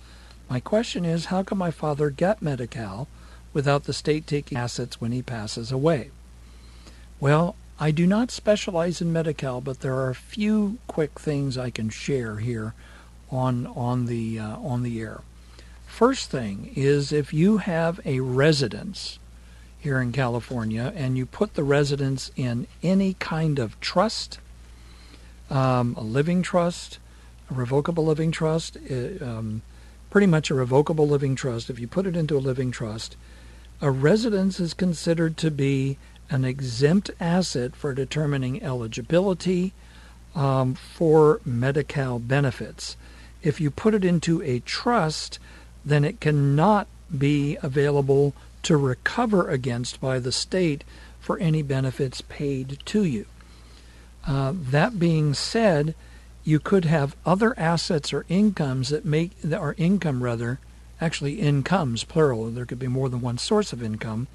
My 0.49 0.59
question 0.59 1.05
is, 1.05 1.25
how 1.25 1.43
can 1.43 1.57
my 1.57 1.71
father 1.71 2.09
get 2.09 2.41
Medi-Cal 2.41 3.07
without 3.53 3.83
the 3.83 3.93
state 3.93 4.27
taking 4.27 4.57
assets 4.57 4.99
when 4.99 5.11
he 5.11 5.21
passes 5.21 5.71
away? 5.71 6.11
Well, 7.19 7.55
I 7.83 7.91
do 7.91 8.07
not 8.07 8.31
specialize 8.31 9.01
in 9.01 9.11
Medi-Cal, 9.11 9.59
but 9.59 9.81
there 9.81 9.95
are 9.95 10.09
a 10.09 10.15
few 10.15 10.77
quick 10.87 11.19
things 11.19 11.57
I 11.57 11.69
can 11.69 11.89
share 11.89 12.37
here 12.37 12.73
on 13.29 13.67
on 13.67 14.05
the 14.05 14.39
uh, 14.39 14.55
on 14.59 14.83
the 14.83 15.01
air. 15.01 15.19
First 15.85 16.31
thing 16.31 16.71
is 16.77 17.11
if 17.11 17.33
you 17.33 17.57
have 17.57 17.99
a 18.05 18.21
residence 18.21 19.19
here 19.77 19.99
in 19.99 20.13
California 20.13 20.93
and 20.95 21.17
you 21.17 21.25
put 21.25 21.55
the 21.55 21.63
residence 21.65 22.31
in 22.37 22.67
any 22.81 23.15
kind 23.15 23.59
of 23.59 23.77
trust, 23.81 24.39
um, 25.49 25.93
a 25.97 26.03
living 26.03 26.41
trust, 26.41 26.99
a 27.51 27.53
revocable 27.53 28.05
living 28.05 28.31
trust, 28.31 28.77
uh, 28.77 29.21
um, 29.21 29.61
pretty 30.09 30.27
much 30.27 30.49
a 30.49 30.55
revocable 30.55 31.05
living 31.09 31.35
trust. 31.35 31.69
If 31.69 31.79
you 31.79 31.89
put 31.89 32.07
it 32.07 32.15
into 32.15 32.37
a 32.37 32.47
living 32.47 32.71
trust, 32.71 33.17
a 33.81 33.91
residence 33.91 34.61
is 34.61 34.73
considered 34.73 35.35
to 35.35 35.51
be 35.51 35.97
an 36.29 36.45
exempt 36.45 37.11
asset 37.19 37.75
for 37.75 37.93
determining 37.93 38.61
eligibility 38.63 39.73
um, 40.35 40.73
for 40.73 41.41
Medi-Cal 41.45 42.19
benefits. 42.19 42.97
If 43.41 43.59
you 43.59 43.69
put 43.69 43.93
it 43.93 44.05
into 44.05 44.41
a 44.41 44.59
trust, 44.59 45.39
then 45.85 46.03
it 46.03 46.19
cannot 46.19 46.87
be 47.15 47.57
available 47.61 48.33
to 48.63 48.77
recover 48.77 49.49
against 49.49 49.99
by 49.99 50.19
the 50.19 50.31
state 50.31 50.83
for 51.19 51.37
any 51.39 51.61
benefits 51.61 52.21
paid 52.21 52.79
to 52.85 53.03
you. 53.03 53.25
Uh, 54.25 54.53
that 54.55 54.97
being 54.97 55.33
said, 55.33 55.93
you 56.43 56.59
could 56.59 56.85
have 56.85 57.15
other 57.25 57.57
assets 57.59 58.13
or 58.13 58.25
incomes 58.29 58.89
that 58.89 59.05
make 59.05 59.31
or 59.51 59.75
income 59.77 60.23
rather, 60.23 60.59
actually 60.99 61.41
incomes 61.41 62.03
plural. 62.03 62.49
There 62.49 62.65
could 62.65 62.79
be 62.79 62.87
more 62.87 63.09
than 63.09 63.21
one 63.21 63.37
source 63.37 63.73
of 63.73 63.83
income 63.83 64.27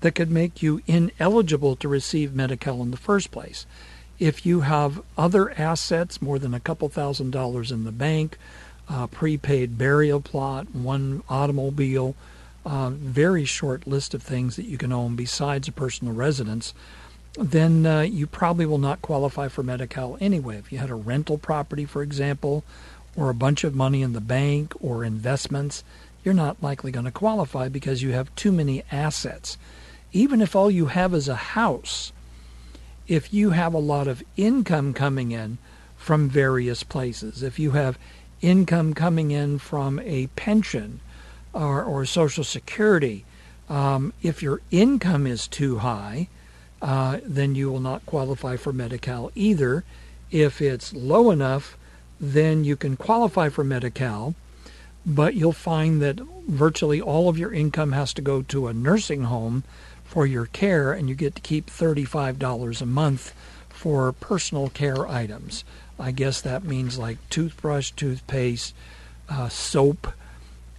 that 0.00 0.14
could 0.14 0.30
make 0.30 0.62
you 0.62 0.80
ineligible 0.86 1.76
to 1.76 1.88
receive 1.88 2.34
Medi-Cal 2.34 2.82
in 2.82 2.90
the 2.90 2.96
first 2.96 3.30
place. 3.30 3.66
If 4.18 4.44
you 4.44 4.60
have 4.60 5.02
other 5.16 5.50
assets, 5.58 6.20
more 6.20 6.38
than 6.38 6.54
a 6.54 6.60
couple 6.60 6.88
thousand 6.88 7.30
dollars 7.30 7.72
in 7.72 7.84
the 7.84 7.92
bank, 7.92 8.38
prepaid 9.10 9.78
burial 9.78 10.20
plot, 10.20 10.74
one 10.74 11.22
automobile, 11.28 12.14
very 12.66 13.44
short 13.44 13.86
list 13.86 14.14
of 14.14 14.22
things 14.22 14.56
that 14.56 14.66
you 14.66 14.76
can 14.76 14.92
own 14.92 15.16
besides 15.16 15.68
a 15.68 15.72
personal 15.72 16.12
residence, 16.12 16.74
then 17.38 17.86
uh, 17.86 18.00
you 18.00 18.26
probably 18.26 18.66
will 18.66 18.78
not 18.78 19.00
qualify 19.00 19.48
for 19.48 19.62
Medi-Cal 19.62 20.18
anyway. 20.20 20.56
If 20.56 20.72
you 20.72 20.78
had 20.78 20.90
a 20.90 20.94
rental 20.94 21.38
property, 21.38 21.84
for 21.84 22.02
example, 22.02 22.64
or 23.16 23.30
a 23.30 23.34
bunch 23.34 23.64
of 23.64 23.74
money 23.74 24.02
in 24.02 24.12
the 24.12 24.20
bank 24.20 24.74
or 24.80 25.04
investments, 25.04 25.84
you're 26.24 26.34
not 26.34 26.62
likely 26.62 26.90
going 26.90 27.06
to 27.06 27.12
qualify 27.12 27.68
because 27.68 28.02
you 28.02 28.12
have 28.12 28.34
too 28.34 28.52
many 28.52 28.82
assets 28.90 29.56
even 30.12 30.40
if 30.40 30.56
all 30.56 30.70
you 30.70 30.86
have 30.86 31.14
is 31.14 31.28
a 31.28 31.36
house, 31.36 32.12
if 33.06 33.32
you 33.32 33.50
have 33.50 33.74
a 33.74 33.78
lot 33.78 34.08
of 34.08 34.22
income 34.36 34.92
coming 34.92 35.32
in 35.32 35.58
from 35.96 36.28
various 36.28 36.82
places, 36.82 37.42
if 37.42 37.58
you 37.58 37.72
have 37.72 37.98
income 38.40 38.94
coming 38.94 39.30
in 39.30 39.58
from 39.58 39.98
a 40.00 40.26
pension 40.28 41.00
or, 41.52 41.82
or 41.82 42.04
Social 42.04 42.44
Security, 42.44 43.24
um, 43.68 44.12
if 44.22 44.42
your 44.42 44.60
income 44.70 45.26
is 45.26 45.46
too 45.46 45.78
high, 45.78 46.28
uh, 46.82 47.18
then 47.24 47.54
you 47.54 47.70
will 47.70 47.80
not 47.80 48.06
qualify 48.06 48.56
for 48.56 48.72
Medi-Cal 48.72 49.30
either. 49.34 49.84
If 50.30 50.60
it's 50.60 50.92
low 50.92 51.30
enough, 51.30 51.76
then 52.20 52.64
you 52.64 52.76
can 52.76 52.96
qualify 52.96 53.48
for 53.48 53.64
Medi-Cal, 53.64 54.34
but 55.04 55.34
you'll 55.34 55.52
find 55.52 56.00
that 56.02 56.20
virtually 56.48 57.00
all 57.00 57.28
of 57.28 57.38
your 57.38 57.52
income 57.52 57.92
has 57.92 58.12
to 58.14 58.22
go 58.22 58.42
to 58.42 58.66
a 58.66 58.74
nursing 58.74 59.24
home 59.24 59.64
for 60.10 60.26
your 60.26 60.46
care, 60.46 60.92
and 60.92 61.08
you 61.08 61.14
get 61.14 61.36
to 61.36 61.40
keep 61.40 61.70
$35 61.70 62.82
a 62.82 62.86
month 62.86 63.32
for 63.68 64.10
personal 64.10 64.68
care 64.68 65.06
items. 65.06 65.62
I 66.00 66.10
guess 66.10 66.40
that 66.40 66.64
means 66.64 66.98
like 66.98 67.18
toothbrush, 67.30 67.92
toothpaste, 67.92 68.74
uh, 69.28 69.48
soap, 69.48 70.08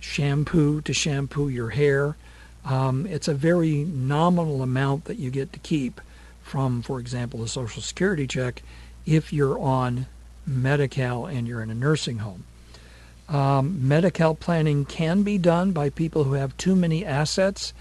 shampoo 0.01 0.81
to 0.81 0.91
shampoo 0.91 1.47
your 1.47 1.69
hair. 1.69 2.17
Um, 2.65 3.05
it's 3.05 3.29
a 3.29 3.33
very 3.33 3.85
nominal 3.85 4.61
amount 4.61 5.05
that 5.05 5.17
you 5.17 5.31
get 5.31 5.53
to 5.53 5.59
keep 5.59 6.01
from, 6.43 6.81
for 6.81 6.99
example, 6.99 7.41
a 7.41 7.47
Social 7.47 7.81
Security 7.81 8.27
check 8.27 8.61
if 9.05 9.31
you're 9.31 9.57
on 9.57 10.07
Medi-Cal 10.45 11.25
and 11.25 11.47
you're 11.47 11.61
in 11.61 11.69
a 11.69 11.75
nursing 11.75 12.17
home. 12.17 12.43
Um, 13.29 13.87
Medi-Cal 13.87 14.35
planning 14.35 14.83
can 14.83 15.23
be 15.23 15.37
done 15.37 15.71
by 15.71 15.89
people 15.89 16.25
who 16.25 16.33
have 16.33 16.57
too 16.57 16.75
many 16.75 17.05
assets 17.05 17.71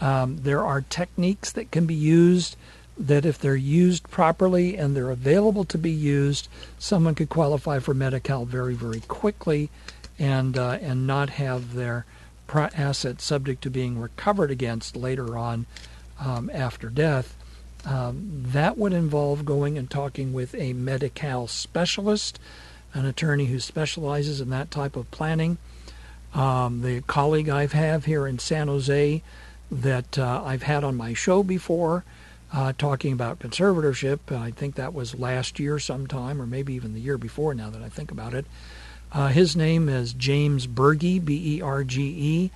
um, 0.00 0.38
there 0.38 0.62
are 0.64 0.82
techniques 0.82 1.52
that 1.52 1.70
can 1.70 1.86
be 1.86 1.94
used 1.94 2.56
that, 2.98 3.26
if 3.26 3.38
they're 3.38 3.54
used 3.56 4.08
properly 4.10 4.76
and 4.76 4.96
they're 4.96 5.10
available 5.10 5.64
to 5.66 5.78
be 5.78 5.90
used, 5.90 6.48
someone 6.78 7.14
could 7.14 7.28
qualify 7.28 7.78
for 7.78 7.92
Medi-Cal 7.92 8.46
very, 8.46 8.74
very 8.74 9.00
quickly, 9.00 9.68
and 10.18 10.56
uh, 10.56 10.78
and 10.80 11.06
not 11.06 11.30
have 11.30 11.74
their 11.74 12.06
assets 12.54 13.24
subject 13.24 13.62
to 13.62 13.70
being 13.70 14.00
recovered 14.00 14.50
against 14.50 14.96
later 14.96 15.36
on 15.36 15.66
um, 16.18 16.50
after 16.54 16.88
death. 16.88 17.36
Um, 17.84 18.44
that 18.46 18.78
would 18.78 18.92
involve 18.92 19.44
going 19.44 19.76
and 19.76 19.90
talking 19.90 20.32
with 20.32 20.54
a 20.54 20.72
Medi-Cal 20.72 21.46
specialist, 21.48 22.40
an 22.94 23.04
attorney 23.04 23.46
who 23.46 23.60
specializes 23.60 24.40
in 24.40 24.50
that 24.50 24.70
type 24.70 24.96
of 24.96 25.10
planning. 25.10 25.58
Um, 26.34 26.82
the 26.82 27.02
colleague 27.02 27.48
I 27.48 27.66
have 27.66 28.06
here 28.06 28.26
in 28.26 28.38
San 28.38 28.68
Jose 28.68 29.22
that 29.70 30.18
uh, 30.18 30.42
I've 30.44 30.62
had 30.62 30.84
on 30.84 30.96
my 30.96 31.14
show 31.14 31.42
before, 31.42 32.04
uh, 32.52 32.72
talking 32.78 33.12
about 33.12 33.40
conservatorship. 33.40 34.30
I 34.30 34.50
think 34.50 34.76
that 34.76 34.94
was 34.94 35.18
last 35.18 35.58
year 35.58 35.78
sometime, 35.78 36.40
or 36.40 36.46
maybe 36.46 36.74
even 36.74 36.94
the 36.94 37.00
year 37.00 37.18
before 37.18 37.54
now 37.54 37.70
that 37.70 37.82
I 37.82 37.88
think 37.88 38.10
about 38.10 38.34
it. 38.34 38.46
Uh, 39.12 39.28
his 39.28 39.56
name 39.56 39.88
is 39.88 40.12
James 40.12 40.66
Berge, 40.66 41.24
B 41.24 41.56
E 41.56 41.62
R 41.62 41.84
G 41.84 42.02
E, 42.02 42.50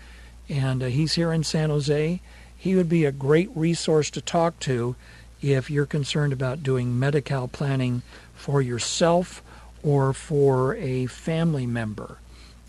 and 0.49 0.83
uh, 0.83 0.87
he's 0.87 1.14
here 1.14 1.33
in 1.33 1.45
San 1.45 1.71
Jose. 1.71 2.21
He 2.57 2.75
would 2.75 2.88
be 2.88 3.05
a 3.05 3.12
great 3.12 3.50
resource 3.55 4.11
to 4.11 4.21
talk 4.21 4.59
to 4.61 4.95
if 5.40 5.71
you're 5.71 5.87
concerned 5.87 6.33
about 6.33 6.62
doing 6.62 6.99
Medi-Cal 6.99 7.49
planning 7.49 8.02
for 8.35 8.61
yourself 8.61 9.43
or 9.83 10.12
for 10.12 10.76
a 10.76 11.07
family 11.07 11.67
member, 11.67 12.19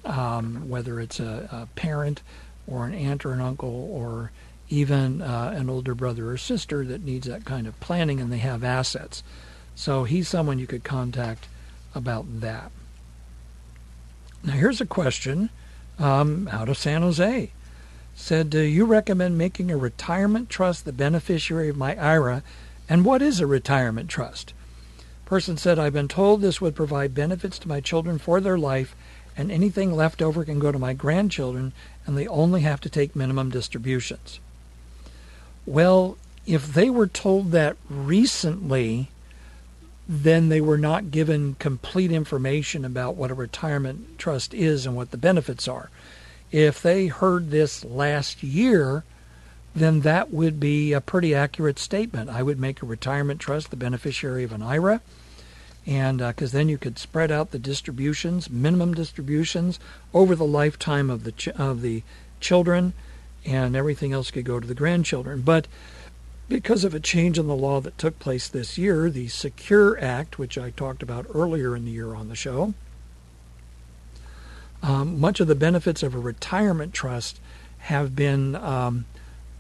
um, 0.06 0.70
whether 0.70 1.00
it's 1.00 1.20
a, 1.20 1.50
a 1.52 1.66
parent 1.76 2.22
or 2.68 2.86
an 2.86 2.94
aunt 2.94 3.26
or 3.26 3.34
an 3.34 3.42
uncle 3.42 3.90
or 3.92 4.32
even 4.70 5.22
uh, 5.22 5.54
an 5.56 5.70
older 5.70 5.94
brother 5.94 6.30
or 6.30 6.38
sister 6.38 6.86
that 6.86 7.04
needs 7.04 7.28
that 7.28 7.46
kind 7.46 7.68
of 7.68 7.80
planning 7.80 8.20
and 8.22 8.32
they 8.32 8.38
have 8.38 8.64
assets. 8.64 9.22
So 9.76 10.06
he's 10.06 10.28
someone 10.28 10.60
you 10.60 10.68
could 10.68 10.84
contact 10.84 11.48
about 11.94 12.42
that. 12.42 12.72
Now, 14.44 14.54
here's 14.54 14.82
a 14.82 14.86
question 14.86 15.50
um, 16.00 16.48
out 16.52 16.70
of 16.70 16.78
San 16.78 17.02
Jose. 17.02 17.52
Said, 18.16 18.50
Do 18.50 18.62
you 18.62 18.86
recommend 18.86 19.38
making 19.38 19.72
a 19.72 19.78
retirement 19.78 20.50
trust 20.50 20.86
the 20.86 20.94
beneficiary 20.94 21.70
of 21.70 21.78
my 21.78 21.96
IRA? 21.96 22.44
And 22.90 23.06
what 23.06 23.22
is 23.22 23.40
a 23.40 23.48
retirement 23.48 24.10
trust? 24.10 24.54
Person 25.26 25.58
said, 25.58 25.80
I've 25.80 25.94
been 25.94 26.08
told 26.08 26.42
this 26.42 26.60
would 26.60 26.76
provide 26.76 27.16
benefits 27.16 27.58
to 27.60 27.68
my 27.68 27.80
children 27.80 28.18
for 28.18 28.42
their 28.42 28.58
life, 28.58 28.96
and 29.38 29.52
anything 29.52 29.96
left 29.96 30.22
over 30.22 30.44
can 30.44 30.60
go 30.60 30.72
to 30.72 30.80
my 30.80 30.94
grandchildren, 30.94 31.74
and 32.06 32.18
they 32.18 32.28
only 32.28 32.62
have 32.62 32.82
to 32.82 32.90
take 32.90 33.16
minimum 33.16 33.50
distributions. 33.50 34.40
Well, 35.66 36.18
if 36.46 36.74
they 36.74 36.90
were 36.90 37.08
told 37.08 37.52
that 37.52 37.78
recently, 37.90 39.10
then 40.08 40.50
they 40.50 40.60
were 40.60 40.78
not 40.78 41.12
given 41.12 41.56
complete 41.56 42.12
information 42.12 42.84
about 42.84 43.16
what 43.16 43.32
a 43.32 43.36
retirement 43.36 44.18
trust 44.18 44.54
is 44.54 44.86
and 44.86 44.96
what 44.96 45.12
the 45.12 45.18
benefits 45.18 45.68
are. 45.68 45.90
If 46.52 46.82
they 46.82 47.08
heard 47.08 47.50
this 47.50 47.86
last 47.86 48.44
year, 48.44 49.06
then 49.74 50.02
that 50.02 50.34
would 50.34 50.60
be 50.60 50.92
a 50.92 51.00
pretty 51.00 51.34
accurate 51.34 51.80
statement. 51.80 52.30
I 52.30 52.44
would 52.44 52.60
make 52.60 52.82
a 52.82 52.86
retirement 52.86 53.40
trust 53.40 53.70
the 53.70 53.78
beneficiary 53.78 54.44
of 54.44 54.52
an 54.52 54.62
IRA, 54.62 55.02
and 55.86 56.20
because 56.20 56.54
uh, 56.54 56.58
then 56.58 56.70
you 56.70 56.78
could 56.78 57.00
spread 57.00 57.32
out 57.32 57.52
the 57.52 57.60
distributions, 57.60 58.50
minimum 58.50 58.94
distributions, 58.94 59.80
over 60.14 60.36
the 60.36 60.46
lifetime 60.46 61.10
of 61.10 61.24
the 61.24 61.32
ch- 61.32 61.48
of 61.50 61.82
the 61.82 62.04
children, 62.40 62.94
and 63.46 63.76
everything 63.76 64.14
else 64.14 64.32
could 64.32 64.46
go 64.46 64.60
to 64.60 64.68
the 64.68 64.76
grandchildren. 64.76 65.42
But 65.42 65.68
because 66.48 66.84
of 66.84 66.94
a 66.94 67.00
change 67.00 67.40
in 67.40 67.48
the 67.48 67.56
law 67.56 67.80
that 67.82 67.98
took 67.98 68.20
place 68.20 68.48
this 68.48 68.78
year, 68.78 69.10
the 69.10 69.30
Secure 69.30 69.98
Act, 70.00 70.38
which 70.38 70.58
I 70.58 70.70
talked 70.72 71.02
about 71.02 71.26
earlier 71.34 71.76
in 71.76 71.86
the 71.86 71.92
year 71.92 72.14
on 72.14 72.30
the 72.30 72.36
show, 72.36 72.74
um, 74.84 75.20
much 75.20 75.40
of 75.40 75.48
the 75.48 75.56
benefits 75.56 76.04
of 76.04 76.14
a 76.14 76.20
retirement 76.20 76.94
trust 76.94 77.40
have 77.80 78.16
been 78.16 78.56
um, 78.56 79.06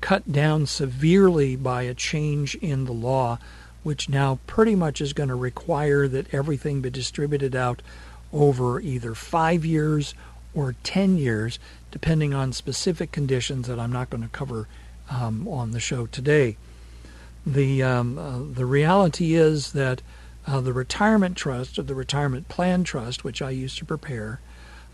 cut 0.01 0.31
down 0.31 0.65
severely 0.65 1.55
by 1.55 1.83
a 1.83 1.93
change 1.93 2.55
in 2.55 2.85
the 2.85 2.91
law, 2.91 3.39
which 3.83 4.09
now 4.09 4.39
pretty 4.47 4.75
much 4.75 5.01
is 5.01 5.13
going 5.13 5.29
to 5.29 5.35
require 5.35 6.07
that 6.07 6.33
everything 6.33 6.81
be 6.81 6.89
distributed 6.89 7.55
out 7.55 7.81
over 8.33 8.79
either 8.79 9.13
five 9.15 9.65
years 9.65 10.13
or 10.53 10.75
10 10.83 11.17
years, 11.17 11.59
depending 11.91 12.33
on 12.33 12.53
specific 12.53 13.11
conditions 13.11 13.67
that 13.67 13.79
I'm 13.79 13.91
not 13.91 14.09
going 14.09 14.23
to 14.23 14.29
cover 14.29 14.67
um, 15.09 15.47
on 15.47 15.71
the 15.71 15.79
show 15.79 16.05
today. 16.05 16.57
The 17.45 17.81
um, 17.81 18.17
uh, 18.17 18.39
the 18.53 18.65
reality 18.65 19.33
is 19.33 19.71
that 19.71 20.01
uh, 20.45 20.61
the 20.61 20.73
retirement 20.73 21.35
trust 21.35 21.79
or 21.79 21.83
the 21.83 21.95
retirement 21.95 22.47
plan 22.50 22.83
trust, 22.83 23.23
which 23.23 23.41
I 23.41 23.50
used 23.50 23.77
to 23.79 23.85
prepare, 23.85 24.39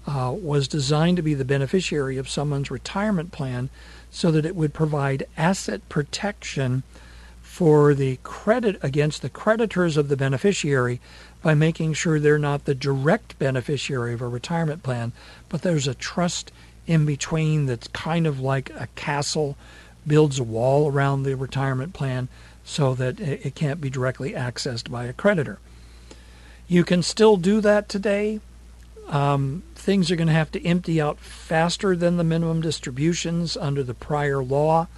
uh, 0.08 0.34
was 0.34 0.68
designed 0.68 1.18
to 1.18 1.24
be 1.24 1.34
the 1.34 1.44
beneficiary 1.44 2.18
of 2.18 2.30
someone's 2.30 2.72
retirement 2.72 3.32
plan, 3.32 3.70
so 4.10 4.32
that 4.32 4.46
it 4.46 4.56
would 4.56 4.74
provide 4.74 5.28
asset 5.36 5.88
protection 5.90 6.84
for 7.58 7.96
the 7.96 8.20
credit 8.22 8.78
against 8.84 9.24
the 9.24 9.30
creditors 9.32 9.98
of 9.98 10.10
the 10.10 10.16
beneficiary 10.16 11.02
by 11.42 11.56
making 11.56 11.92
sure 11.92 12.20
they're 12.20 12.38
not 12.38 12.66
the 12.66 12.76
direct 12.76 13.40
beneficiary 13.40 14.14
of 14.14 14.22
a 14.22 14.28
retirement 14.28 14.84
plan, 14.84 15.12
but 15.50 15.64
there's 15.64 15.88
a 15.88 15.96
trust 15.96 16.52
in 16.86 17.04
between 17.04 17.66
that's 17.66 17.88
kind 17.88 18.28
of 18.28 18.40
like 18.40 18.70
a 18.76 18.88
castle 18.94 19.58
builds 20.06 20.38
a 20.38 20.44
wall 20.44 20.88
around 20.88 21.24
the 21.24 21.36
retirement 21.36 21.94
plan 21.94 22.28
so 22.64 22.94
that 22.94 23.20
it 23.20 23.56
can't 23.56 23.82
be 23.82 23.90
directly 23.90 24.34
accessed 24.34 24.92
by 24.92 25.06
a 25.06 25.14
creditor. 25.14 25.58
You 26.68 26.84
can 26.84 27.02
still 27.02 27.38
do 27.38 27.60
that 27.62 27.90
today. 27.90 28.40
Um, 29.08 29.64
things 29.74 30.12
are 30.12 30.16
going 30.16 30.28
to 30.28 30.34
have 30.34 30.52
to 30.52 30.64
empty 30.64 31.02
out 31.02 31.18
faster 31.18 31.96
than 31.96 32.18
the 32.18 32.24
minimum 32.24 32.62
distributions 32.62 33.58
under 33.58 33.82
the 33.82 33.96
prior 33.96 34.44
law, 34.44 34.90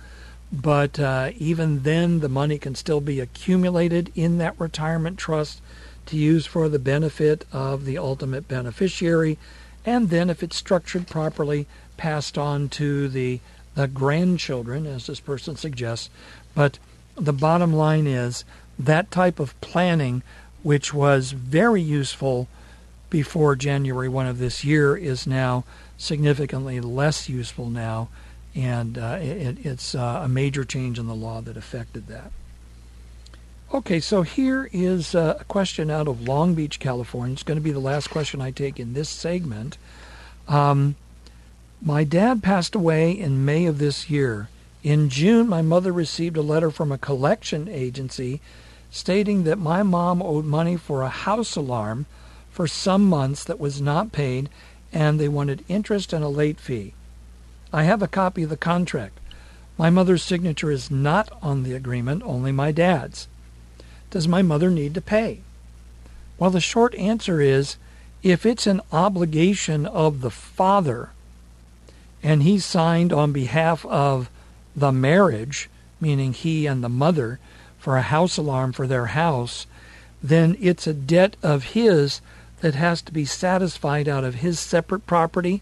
but 0.52 1.00
uh, 1.00 1.32
even 1.38 1.84
then, 1.84 2.20
the 2.20 2.30
money 2.30 2.58
can 2.58 2.76
still 2.76 3.02
be 3.02 3.20
accumulated 3.20 4.12
in 4.16 4.38
that 4.40 4.60
retirement 4.60 5.18
trust 5.18 5.62
to 6.08 6.18
use 6.18 6.46
for 6.46 6.68
the 6.68 6.80
benefit 6.80 7.46
of 7.52 7.86
the 7.86 7.98
ultimate 7.98 8.48
beneficiary, 8.48 9.38
and 9.86 10.10
then, 10.10 10.30
if 10.30 10.42
it's 10.42 10.56
structured 10.56 11.08
properly, 11.08 11.68
passed 11.98 12.38
on 12.38 12.70
to 12.70 13.08
the 13.08 13.40
the 13.76 13.88
grandchildren, 13.88 14.86
as 14.86 15.08
this 15.08 15.20
person 15.20 15.56
suggests. 15.56 16.10
But 16.54 16.80
the 17.16 17.32
bottom 17.32 17.72
line 17.72 18.08
is 18.08 18.44
that 18.78 19.12
type 19.12 19.40
of 19.40 19.60
planning, 19.62 20.24
which 20.64 20.94
was 20.94 21.32
very 21.32 21.82
useful 21.82 22.48
before 23.10 23.56
January 23.56 24.10
1 24.10 24.28
of 24.28 24.40
this 24.40 24.64
year, 24.64 24.98
is 24.98 25.26
now 25.26 25.64
significantly 25.98 26.82
less 26.82 27.30
useful 27.30 27.70
now, 27.70 28.10
and 28.60 28.98
uh, 28.98 29.18
it, 29.22 29.66
it's 29.66 29.96
uh, 29.96 30.22
a 30.24 30.28
major 30.28 30.66
change 30.66 31.00
in 31.00 31.08
the 31.08 31.16
law 31.16 31.40
that 31.42 31.56
affected 31.56 32.08
that. 32.08 32.32
Okay, 33.74 34.00
so 34.00 34.24
here 34.24 34.70
is 34.74 35.16
uh, 35.16 35.38
a 35.40 35.44
question 35.46 35.90
out 35.90 36.08
of 36.08 36.28
Long 36.28 36.56
Beach, 36.56 36.80
California. 36.80 37.34
It's 37.34 37.44
going 37.44 37.58
to 37.58 37.64
be 37.64 37.72
the 37.72 37.80
last 37.80 38.10
question 38.10 38.42
I 38.42 38.52
take 38.52 38.80
in 38.80 38.94
this 38.94 39.10
segment. 39.10 39.78
Um, 40.48 40.96
my 41.82 42.04
dad 42.04 42.44
passed 42.44 42.76
away 42.76 43.12
in 43.12 43.46
May 43.46 43.66
of 43.66 43.78
this 43.78 44.10
year. 44.10 44.50
In 44.84 45.10
June, 45.10 45.48
my 45.48 45.62
mother 45.62 45.94
received 45.94 46.36
a 46.36 46.42
letter 46.42 46.72
from 46.72 46.92
a 46.92 46.98
collection 46.98 47.70
agency 47.70 48.42
stating 48.92 49.44
that 49.44 49.60
my 49.60 49.84
mom 49.84 50.22
owed 50.22 50.46
money 50.46 50.76
for 50.76 51.04
a 51.04 51.10
house 51.10 51.56
alarm 51.56 52.08
for 52.50 52.68
some 52.68 53.08
months 53.08 53.44
that 53.44 53.60
was 53.60 53.80
not 53.80 54.12
paid 54.12 54.50
and 54.92 55.20
they 55.20 55.28
wanted 55.28 55.64
interest 55.70 56.12
and 56.12 56.24
a 56.24 56.30
late 56.30 56.60
fee. 56.60 56.94
I 57.72 57.84
have 57.84 58.02
a 58.02 58.08
copy 58.08 58.44
of 58.44 58.50
the 58.50 58.58
contract. 58.58 59.20
My 59.78 59.90
mother's 59.90 60.24
signature 60.24 60.72
is 60.72 60.92
not 60.92 61.30
on 61.42 61.64
the 61.64 61.74
agreement, 61.74 62.24
only 62.26 62.52
my 62.52 62.72
dad's. 62.72 63.28
Does 64.10 64.28
my 64.28 64.42
mother 64.42 64.70
need 64.70 64.94
to 64.96 65.02
pay? 65.02 65.42
Well, 66.38 66.50
the 66.50 66.60
short 66.60 66.96
answer 66.96 67.42
is 67.42 67.78
if 68.24 68.46
it's 68.46 68.68
an 68.68 68.82
obligation 68.92 69.86
of 69.86 70.22
the 70.22 70.32
father, 70.32 71.12
and 72.24 72.44
he 72.44 72.60
signed 72.60 73.14
on 73.14 73.32
behalf 73.32 73.86
of 73.86 74.30
the 74.76 74.92
marriage, 74.92 75.70
meaning 76.02 76.34
he 76.34 76.66
and 76.66 76.84
the 76.84 76.90
mother, 76.90 77.40
for 77.78 77.98
a 77.98 78.02
house 78.02 78.38
alarm 78.38 78.74
for 78.74 78.88
their 78.88 79.08
house, 79.08 79.66
then 80.22 80.58
it's 80.60 80.88
a 80.88 80.94
debt 80.94 81.38
of 81.42 81.64
his 81.64 82.20
that 82.62 82.76
has 82.76 83.02
to 83.04 83.14
be 83.14 83.24
satisfied 83.24 84.08
out 84.08 84.24
of 84.24 84.36
his 84.36 84.60
separate 84.60 85.06
property 85.06 85.62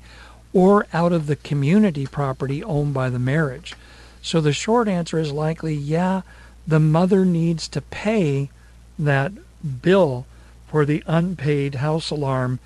or 0.58 0.88
out 0.92 1.14
of 1.14 1.28
the 1.28 1.36
community 1.36 2.08
property 2.08 2.64
owned 2.64 2.94
by 2.94 3.10
the 3.10 3.20
marriage. 3.20 3.76
So 4.22 4.42
the 4.42 4.54
short 4.54 4.88
answer 4.88 5.20
is 5.20 5.32
likely 5.32 5.76
yeah, 5.76 6.22
the 6.66 6.80
mother 6.80 7.26
needs 7.26 7.68
to 7.68 7.82
pay 7.82 8.50
that 8.98 9.34
bill 9.82 10.26
for 10.68 10.84
the 10.84 11.04
unpaid 11.06 11.76
house 11.76 12.10
alarm 12.10 12.60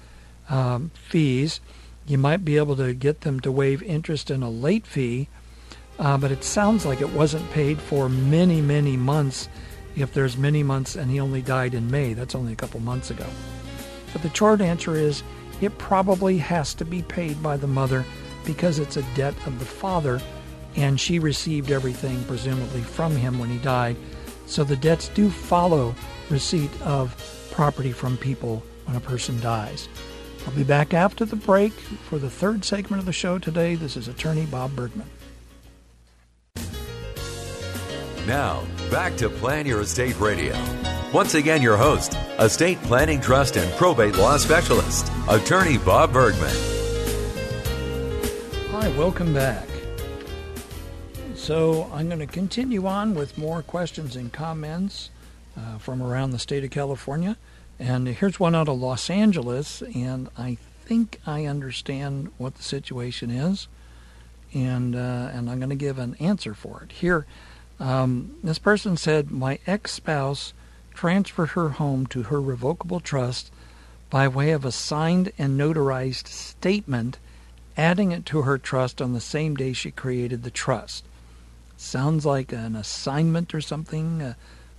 um, 0.50 0.92
fees 0.96 1.60
you 2.08 2.18
might 2.18 2.44
be 2.44 2.58
able 2.58 2.76
to 2.76 2.94
get 2.94 3.22
them 3.22 3.40
to 3.42 3.52
waive 3.52 3.84
interest 3.84 4.32
in 4.32 4.42
a 4.42 4.50
late 4.50 4.86
fee, 4.86 5.28
uh, 6.00 6.18
but 6.18 6.32
it 6.32 6.44
sounds 6.44 6.86
like 6.86 7.00
it 7.00 7.14
wasn't 7.14 7.52
paid 7.52 7.80
for 7.80 8.10
many, 8.10 8.62
many 8.62 8.98
months. 8.98 9.48
If 9.96 10.14
there's 10.14 10.36
many 10.36 10.64
months 10.64 10.96
and 10.96 11.12
he 11.12 11.20
only 11.20 11.42
died 11.42 11.74
in 11.74 11.92
May, 11.92 12.14
that's 12.14 12.36
only 12.36 12.54
a 12.54 12.56
couple 12.56 12.80
months 12.80 13.12
ago. 13.12 13.28
But 14.12 14.24
the 14.24 14.34
short 14.34 14.62
answer 14.62 14.96
is 14.96 15.24
it 15.62 15.78
probably 15.78 16.38
has 16.38 16.74
to 16.76 16.86
be 16.86 17.02
paid 17.04 17.42
by 17.42 17.58
the 17.58 17.68
mother 17.68 18.06
because 18.46 18.80
it's 18.80 18.98
a 18.98 19.04
debt 19.16 19.36
of 19.46 19.60
the 19.60 19.66
father, 19.66 20.20
and 20.76 21.00
she 21.00 21.20
received 21.20 21.72
everything 21.72 22.24
presumably 22.26 22.82
from 22.82 23.16
him 23.16 23.40
when 23.40 23.50
he 23.50 23.58
died. 23.60 23.96
So 24.48 24.64
the 24.64 24.76
debts 24.76 25.10
do 25.10 25.30
follow 25.30 25.96
receipt 26.30 26.72
of 26.82 27.16
property 27.52 27.92
from 27.92 28.18
people 28.18 28.64
when 28.86 28.96
a 28.96 29.02
person 29.02 29.40
dies. 29.40 29.88
I'll 30.48 30.54
be 30.54 30.64
back 30.64 30.94
after 30.94 31.24
the 31.24 31.36
break 31.36 31.74
for 31.74 32.18
the 32.18 32.30
third 32.30 32.66
segment 32.66 33.00
of 33.00 33.06
the 33.06 33.14
show 33.14 33.38
today. 33.38 33.76
This 33.76 33.96
is 33.96 34.08
attorney 34.08 34.46
Bob 34.46 34.76
Bergman. 34.76 35.08
Now, 38.28 38.64
back 38.90 39.16
to 39.18 39.30
Plan 39.30 39.66
Your 39.66 39.82
Estate 39.82 40.20
Radio. 40.20 40.56
Once 41.14 41.34
again, 41.34 41.62
your 41.62 41.76
host, 41.76 42.18
estate 42.40 42.82
planning, 42.84 43.20
trust, 43.20 43.58
and 43.58 43.70
probate 43.74 44.16
law 44.16 44.38
specialist, 44.38 45.12
attorney 45.28 45.78
Bob 45.78 46.14
Bergman. 46.14 46.56
Hi, 48.70 48.88
welcome 48.98 49.34
back. 49.34 49.68
So, 51.36 51.90
I'm 51.92 52.08
going 52.08 52.20
to 52.20 52.28
continue 52.28 52.88
on 52.88 53.14
with 53.14 53.38
more 53.38 53.62
questions 53.62 54.16
and 54.16 54.32
comments 54.32 55.10
uh, 55.58 55.80
from 55.80 56.02
around 56.02 56.32
the 56.32 56.40
state 56.40 56.64
of 56.64 56.72
California. 56.72 57.36
And 57.78 58.08
here's 58.08 58.40
one 58.40 58.56
out 58.56 58.70
of 58.70 58.80
Los 58.80 59.10
Angeles, 59.10 59.82
and 59.94 60.30
I 60.38 60.56
think 60.86 61.20
I 61.28 61.44
understand 61.44 62.32
what 62.38 62.56
the 62.56 62.64
situation 62.64 63.32
is, 63.32 63.68
and 64.54 64.96
uh, 64.96 65.30
and 65.34 65.50
I'm 65.50 65.60
going 65.60 65.72
to 65.72 65.76
give 65.76 66.00
an 66.00 66.16
answer 66.22 66.54
for 66.54 66.84
it. 66.84 66.94
Here, 66.94 67.26
um, 67.82 68.38
this 68.42 68.60
person 68.60 68.96
said, 68.96 69.30
my 69.30 69.60
ex-spouse 69.68 70.54
transferred 71.02 71.50
her 71.50 71.70
home 71.70 72.06
to 72.06 72.22
her 72.22 72.40
revocable 72.40 73.00
trust, 73.00 73.52
by 74.12 74.28
way 74.28 74.52
of 74.52 74.64
a 74.64 74.72
signed 74.72 75.32
and 75.36 75.60
notarized 75.60 76.28
statement 76.28 77.18
adding 77.76 78.12
it 78.12 78.24
to 78.24 78.44
her 78.44 78.60
trust 78.60 79.02
on 79.02 79.12
the 79.12 79.20
same 79.20 79.56
day 79.56 79.74
she 79.74 79.90
created 79.90 80.44
the 80.44 80.52
trust. 80.52 81.04
Sounds 81.76 82.24
like 82.24 82.52
an 82.52 82.76
assignment 82.76 83.56
or 83.56 83.62
something, 83.62 84.36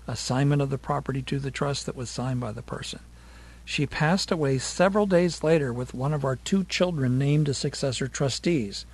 assignment 0.06 0.62
of 0.62 0.70
the 0.70 0.78
property 0.78 1.22
to 1.22 1.40
the 1.40 1.50
trust 1.50 1.86
that 1.86 1.96
was 1.96 2.08
signed 2.08 2.38
by 2.38 2.52
the 2.52 2.62
person. 2.62 3.00
She 3.64 3.84
passed 3.84 4.30
away 4.30 4.58
several 4.58 5.06
days 5.06 5.42
later 5.42 5.72
with 5.72 5.92
one 5.92 6.14
of 6.14 6.24
our 6.24 6.36
two 6.36 6.62
children 6.62 7.18
named 7.18 7.48
as 7.48 7.58
successor 7.58 8.06
trustees. 8.06 8.86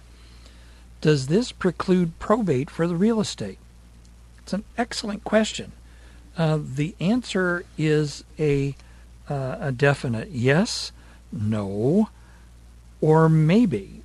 Does 1.03 1.27
this 1.27 1.53
preclude 1.53 2.19
probate 2.19 2.71
for 2.71 2.87
the 2.87 2.97
real 2.97 3.21
estate? 3.21 3.59
It's 4.39 4.55
an 4.55 4.65
excellent 4.79 5.25
question. 5.25 5.73
Uh, 6.39 6.61
the 6.63 6.95
answer 7.01 7.65
is 7.77 8.23
a 8.39 8.77
uh, 9.29 9.57
a 9.61 9.73
definite 9.73 10.31
yes, 10.31 10.93
no, 11.31 12.09
or 13.01 13.29
maybe. 13.29 14.03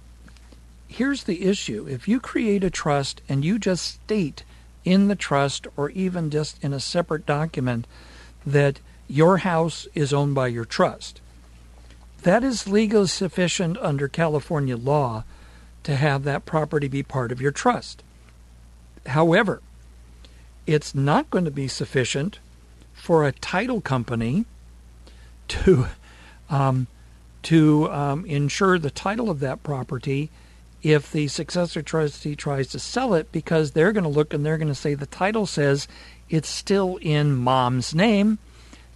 Here's 0.87 1.23
the 1.23 1.43
issue 1.43 1.87
if 1.87 2.07
you 2.07 2.19
create 2.19 2.63
a 2.63 2.69
trust 2.69 3.21
and 3.29 3.45
you 3.45 3.57
just 3.59 3.85
state 3.85 4.43
in 4.83 5.07
the 5.07 5.15
trust 5.15 5.67
or 5.77 5.91
even 5.91 6.29
just 6.29 6.61
in 6.63 6.73
a 6.73 6.79
separate 6.79 7.25
document 7.25 7.87
that 8.45 8.79
your 9.07 9.37
house 9.37 9.87
is 9.93 10.11
owned 10.11 10.35
by 10.35 10.47
your 10.47 10.65
trust, 10.65 11.21
that 12.23 12.43
is 12.43 12.67
legally 12.67 13.07
sufficient 13.07 13.77
under 13.77 14.07
California 14.07 14.75
law 14.75 15.23
to 15.83 15.95
have 15.95 16.23
that 16.23 16.45
property 16.45 16.87
be 16.87 17.03
part 17.03 17.31
of 17.31 17.41
your 17.41 17.51
trust. 17.51 18.03
However, 19.05 19.61
it's 20.65 20.95
not 20.95 21.29
going 21.29 21.45
to 21.45 21.51
be 21.51 21.67
sufficient 21.67 22.39
for 22.93 23.25
a 23.25 23.31
title 23.31 23.81
company 23.81 24.45
to 25.47 25.87
um, 26.49 26.87
to 27.41 27.91
um, 27.91 28.25
insure 28.25 28.79
the 28.79 28.91
title 28.91 29.29
of 29.29 29.39
that 29.41 29.63
property 29.63 30.29
if 30.81 31.11
the 31.11 31.27
successor 31.27 31.81
trustee 31.81 32.35
tries 32.35 32.67
to 32.67 32.79
sell 32.79 33.13
it 33.13 33.31
because 33.31 33.71
they're 33.71 33.91
going 33.93 34.03
to 34.03 34.09
look 34.09 34.33
and 34.33 34.45
they're 34.45 34.57
going 34.57 34.67
to 34.67 34.75
say 34.75 34.93
the 34.93 35.05
title 35.05 35.45
says 35.45 35.87
it's 36.29 36.49
still 36.49 36.97
in 37.01 37.35
mom's 37.35 37.93
name. 37.95 38.37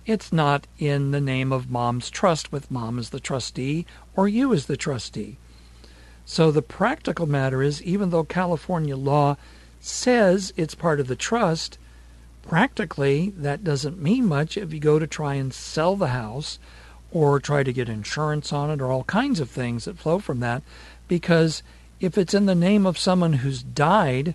It's 0.06 0.32
not 0.32 0.68
in 0.78 1.12
the 1.12 1.22
name 1.22 1.52
of 1.52 1.70
mom's 1.70 2.10
trust 2.10 2.52
with 2.52 2.72
mom 2.72 3.00
as 3.00 3.10
the 3.10 3.20
trustee 3.20 3.86
or 4.16 4.28
you 4.28 4.54
as 4.54 4.66
the 4.66 4.78
trustee. 4.78 5.38
So 6.26 6.52
the 6.52 6.62
practical 6.62 7.26
matter 7.26 7.62
is 7.62 7.82
even 7.84 8.10
though 8.10 8.24
California 8.24 8.98
law 8.98 9.38
says 9.88 10.54
it's 10.58 10.76
part 10.76 11.00
of 11.00 11.08
the 11.08 11.16
trust, 11.16 11.78
practically 12.48 13.34
that 13.38 13.64
doesn't 13.64 14.02
mean 14.02 14.26
much 14.26 14.58
if 14.58 14.74
you 14.74 14.80
go 14.80 15.00
to 15.00 15.08
try 15.08 15.36
and 15.36 15.54
sell 15.54 15.96
the 15.96 16.08
house 16.08 16.60
or 17.12 17.40
try 17.40 17.64
to 17.64 17.74
get 17.74 17.90
insurance 17.90 18.54
on 18.54 18.70
it 18.70 18.82
or 18.82 18.92
all 18.92 19.04
kinds 19.04 19.40
of 19.40 19.50
things 19.50 19.86
that 19.86 19.98
flow 19.98 20.20
from 20.20 20.40
that 20.40 20.64
because 21.08 21.62
if 22.00 22.18
it's 22.18 22.34
in 22.34 22.46
the 22.46 22.56
name 22.56 22.86
of 22.86 22.98
someone 22.98 23.34
who's 23.34 23.64
died 23.64 24.34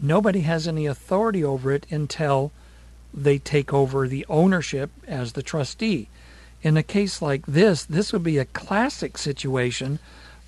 nobody 0.00 0.40
has 0.40 0.66
any 0.66 0.86
authority 0.86 1.44
over 1.44 1.72
it 1.72 1.86
until 1.90 2.50
they 3.12 3.38
take 3.38 3.72
over 3.72 4.06
the 4.06 4.24
ownership 4.28 4.90
as 5.06 5.32
the 5.32 5.42
trustee. 5.42 6.08
In 6.62 6.76
a 6.76 6.82
case 6.82 7.20
like 7.20 7.44
this 7.46 7.84
this 7.84 8.12
would 8.12 8.22
be 8.22 8.38
a 8.38 8.44
classic 8.44 9.18
situation 9.18 9.98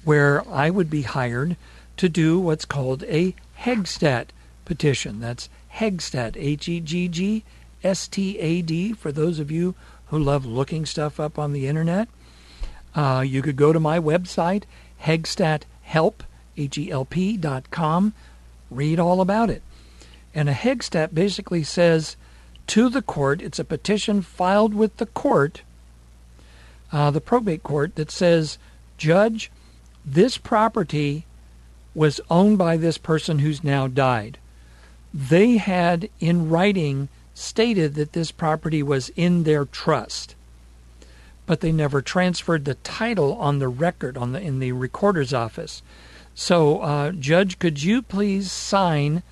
where 0.04 0.46
I 0.48 0.70
would 0.70 0.90
be 0.90 1.02
hired 1.02 1.56
to 1.96 2.08
do 2.08 2.38
what's 2.38 2.64
called 2.64 3.04
a 3.04 3.34
Heggstad 3.62 4.26
petition 4.64 5.20
that's 5.20 5.48
Heggstad, 5.74 6.36
H 6.36 6.68
E 6.68 6.80
G 6.80 7.08
G 7.08 7.44
S 7.82 8.08
T 8.08 8.38
A 8.38 8.62
D, 8.62 8.92
for 8.92 9.12
those 9.12 9.38
of 9.38 9.50
you 9.50 9.74
who 10.06 10.18
love 10.18 10.44
looking 10.44 10.84
stuff 10.84 11.18
up 11.18 11.38
on 11.38 11.52
the 11.52 11.66
internet. 11.66 12.08
Uh, 12.94 13.24
you 13.26 13.40
could 13.40 13.56
go 13.56 13.72
to 13.72 13.80
my 13.80 13.98
website, 13.98 14.64
HeggstadHelp, 15.02 16.14
H-E-L-P 16.56 17.36
dot 17.38 17.70
com, 17.70 18.12
read 18.70 19.00
all 19.00 19.20
about 19.20 19.48
it. 19.48 19.62
And 20.34 20.48
a 20.48 20.52
Heggstad 20.52 21.14
basically 21.14 21.62
says 21.62 22.16
to 22.68 22.88
the 22.88 23.02
court, 23.02 23.40
it's 23.40 23.58
a 23.58 23.64
petition 23.64 24.22
filed 24.22 24.74
with 24.74 24.98
the 24.98 25.06
court, 25.06 25.62
uh, 26.92 27.10
the 27.10 27.20
probate 27.20 27.62
court, 27.62 27.94
that 27.94 28.10
says, 28.10 28.58
Judge, 28.98 29.50
this 30.04 30.36
property 30.36 31.24
was 31.94 32.20
owned 32.30 32.58
by 32.58 32.76
this 32.76 32.98
person 32.98 33.40
who's 33.40 33.62
now 33.62 33.86
died. 33.86 34.38
They 35.12 35.58
had 35.58 36.08
in 36.20 36.48
writing 36.48 37.08
stated 37.34 37.94
that 37.94 38.12
this 38.12 38.30
property 38.30 38.82
was 38.82 39.10
in 39.10 39.44
their 39.44 39.64
trust 39.64 40.34
but 41.46 41.60
they 41.60 41.72
never 41.72 42.00
transferred 42.00 42.64
the 42.64 42.76
title 42.76 43.34
on 43.34 43.58
the 43.58 43.68
record 43.68 44.16
on 44.16 44.32
the 44.32 44.40
in 44.40 44.58
the 44.58 44.72
recorder's 44.72 45.34
office. 45.34 45.82
So 46.34 46.80
uh, 46.80 47.12
judge 47.12 47.58
could 47.58 47.82
you 47.82 48.02
please 48.02 48.50
sign 48.50 49.22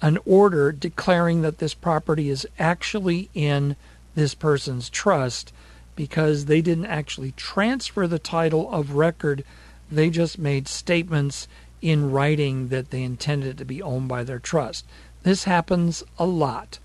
an 0.00 0.18
order 0.24 0.72
declaring 0.72 1.42
that 1.42 1.58
this 1.58 1.74
property 1.74 2.30
is 2.30 2.46
actually 2.58 3.28
in 3.34 3.76
this 4.14 4.34
person's 4.34 4.88
trust? 4.88 5.52
Because 5.96 6.46
they 6.46 6.62
didn't 6.62 6.86
actually 6.86 7.32
transfer 7.32 8.06
the 8.06 8.18
title 8.18 8.70
of 8.72 8.92
record. 8.92 9.44
They 9.90 10.08
just 10.08 10.38
made 10.38 10.66
statements 10.66 11.46
in 11.80 12.10
writing 12.10 12.68
that 12.68 12.90
they 12.90 13.02
intended 13.02 13.48
it 13.48 13.58
to 13.58 13.64
be 13.64 13.82
owned 13.82 14.08
by 14.08 14.22
their 14.22 14.38
trust 14.38 14.84
this 15.22 15.44
happens 15.44 16.02
a 16.18 16.24
lot. 16.24 16.78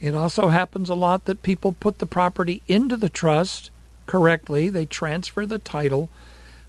It 0.00 0.14
also 0.14 0.48
happens 0.48 0.88
a 0.88 0.94
lot 0.94 1.24
that 1.24 1.42
people 1.42 1.72
put 1.72 1.98
the 1.98 2.06
property 2.06 2.62
into 2.68 2.96
the 2.96 3.08
trust 3.08 3.70
correctly, 4.06 4.68
they 4.68 4.86
transfer 4.86 5.46
the 5.46 5.58
title, 5.58 6.08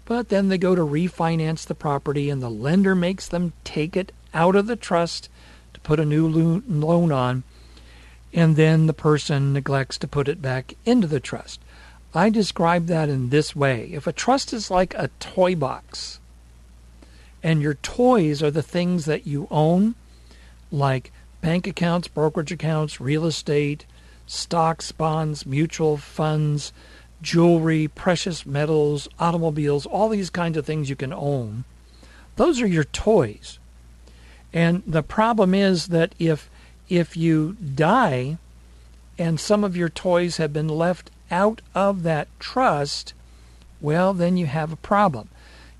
but 0.06 0.30
then 0.30 0.48
they 0.48 0.58
go 0.58 0.74
to 0.74 0.82
refinance 0.82 1.65
the 1.65 1.76
property 1.76 2.30
and 2.30 2.41
the 2.41 2.50
lender 2.50 2.96
makes 2.96 3.28
them 3.28 3.54
take 3.63 3.96
it 3.96 4.12
out 4.34 4.56
of 4.56 4.65
the 4.65 4.76
trust 4.76 5.30
to 5.74 5.80
put 5.82 6.00
a 6.00 6.06
new 6.06 6.63
loan 6.67 7.12
on, 7.12 7.43
and 8.34 8.56
then 8.56 8.88
the 8.88 8.93
person 8.93 9.54
neglects 9.54 9.98
to 10.00 10.08
put 10.08 10.28
it 10.28 10.41
back 10.41 10.74
into 10.86 11.06
the 11.06 11.20
trust. 11.20 11.60
I 12.13 12.30
describe 12.30 12.88
that 12.88 13.10
in 13.10 13.30
this 13.30 13.56
way. 13.56 13.89
If 13.93 14.08
a 14.08 14.13
trust 14.13 14.52
is 14.52 14.72
like 14.72 14.96
a 14.96 15.12
toy 15.20 15.56
box, 15.56 16.20
and 17.43 17.62
your 17.62 17.76
toys 17.76 18.41
are 18.41 18.52
the 18.52 18.63
things 18.63 19.06
that 19.06 19.28
you 19.28 19.47
own, 19.52 19.95
like 20.71 21.12
bank 21.41 21.67
accounts, 21.67 22.08
brokerage 22.08 22.52
accounts, 22.52 23.00
real 23.00 23.26
estate, 23.26 23.86
stocks, 24.26 24.91
bonds, 24.91 25.45
mutual 25.45 25.97
funds, 25.97 26.73
jewelry, 27.21 27.88
precious 27.88 28.45
metals, 28.45 29.08
automobiles, 29.19 29.86
all 29.86 30.10
these 30.10 30.30
kinds 30.30 30.58
of 30.58 30.65
things 30.65 30.89
you 30.89 30.95
can 30.95 31.13
own. 31.13 31.63
Those 32.36 32.62
are 32.62 32.67
your 32.67 32.84
toys. 32.84 33.60
And 34.54 34.84
the 34.86 35.04
problem 35.04 35.54
is 35.54 35.88
that 35.88 36.13
if 36.19 36.50
if 36.89 37.17
you 37.17 37.54
die 37.54 38.38
and 39.17 39.39
some 39.39 39.63
of 39.63 39.76
your 39.76 39.89
toys 39.89 40.38
have 40.38 40.54
been 40.54 40.69
left 40.69 41.12
out 41.30 41.62
of 41.76 42.04
that 42.04 42.28
trust, 42.39 43.13
well, 43.82 44.13
then 44.13 44.38
you 44.38 44.45
have 44.45 44.71
a 44.71 44.78
problem. 44.78 45.30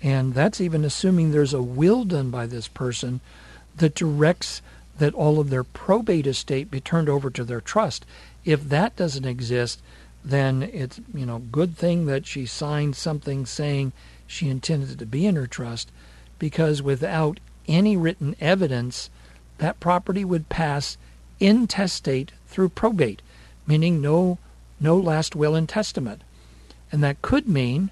and 0.00 0.32
that's 0.32 0.60
even 0.60 0.84
assuming 0.84 1.32
there's 1.32 1.52
a 1.52 1.60
will 1.60 2.04
done 2.04 2.30
by 2.30 2.46
this 2.46 2.68
person 2.68 3.18
that 3.76 3.96
directs 3.96 4.62
that 4.98 5.12
all 5.12 5.40
of 5.40 5.50
their 5.50 5.64
probate 5.64 6.28
estate 6.28 6.70
be 6.70 6.80
turned 6.80 7.08
over 7.08 7.30
to 7.30 7.42
their 7.42 7.60
trust. 7.60 8.06
If 8.44 8.68
that 8.68 8.94
doesn't 8.94 9.24
exist, 9.24 9.82
then 10.24 10.62
it's 10.62 11.00
you 11.12 11.26
know 11.26 11.40
good 11.50 11.76
thing 11.76 12.06
that 12.06 12.26
she 12.26 12.46
signed 12.46 12.94
something 12.94 13.44
saying 13.44 13.90
she 14.28 14.48
intended 14.48 15.00
to 15.00 15.06
be 15.06 15.26
in 15.26 15.34
her 15.34 15.48
trust, 15.48 15.90
because 16.38 16.80
without 16.80 17.40
any 17.66 17.96
written 17.96 18.36
evidence, 18.40 19.10
that 19.58 19.80
property 19.80 20.24
would 20.24 20.48
pass 20.48 20.96
intestate 21.40 22.30
through 22.46 22.68
probate, 22.68 23.20
meaning 23.66 24.00
no 24.00 24.38
no 24.80 24.96
last 24.96 25.36
will 25.36 25.54
and 25.54 25.68
testament. 25.68 26.22
And 26.90 27.02
that 27.04 27.22
could 27.22 27.46
mean 27.46 27.90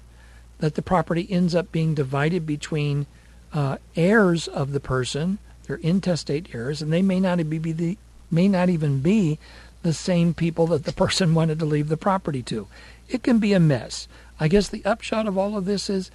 that 0.57 0.75
the 0.75 0.81
property 0.81 1.27
ends 1.29 1.55
up 1.55 1.71
being 1.71 1.93
divided 1.93 2.45
between 2.45 3.05
uh, 3.53 3.77
heirs 3.95 4.47
of 4.47 4.71
the 4.71 4.79
person, 4.79 5.39
their 5.67 5.77
intestate 5.77 6.53
heirs, 6.53 6.81
and 6.81 6.91
they 6.91 7.01
may 7.01 7.19
not 7.19 7.37
be, 7.49 7.57
be 7.57 7.71
the, 7.71 7.97
may 8.29 8.47
not 8.47 8.69
even 8.69 8.99
be 8.99 9.39
the 9.83 9.93
same 9.93 10.33
people 10.33 10.67
that 10.67 10.83
the 10.83 10.91
person 11.03 11.33
wanted 11.33 11.59
to 11.59 11.65
leave 11.65 11.89
the 11.89 11.97
property 11.97 12.43
to. 12.43 12.67
It 13.07 13.23
can 13.23 13.39
be 13.39 13.53
a 13.53 13.59
mess. 13.59 14.07
I 14.39 14.47
guess 14.47 14.67
the 14.67 14.85
upshot 14.85 15.27
of 15.27 15.37
all 15.37 15.57
of 15.57 15.65
this 15.65 15.89
is 15.89 16.11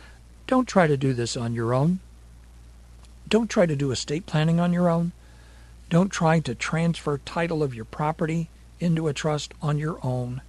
don't 0.47 0.69
try 0.69 0.87
to 0.87 0.97
do 0.97 1.13
this 1.13 1.37
on 1.37 1.55
your 1.55 1.73
own. 1.73 2.01
Don't 3.29 3.49
try 3.49 3.67
to 3.67 3.77
do 3.77 3.91
estate 3.91 4.27
planning 4.27 4.61
on 4.61 4.73
your 4.73 4.89
own. 4.89 5.13
Don't 5.89 6.11
try 6.11 6.41
to 6.41 6.55
transfer 6.55 7.19
title 7.19 7.63
of 7.63 7.75
your 7.75 7.85
property 7.85 8.49
into 8.81 9.09
a 9.09 9.15
trust 9.15 9.55
on 9.63 9.79
your 9.79 9.99
own. 10.03 10.43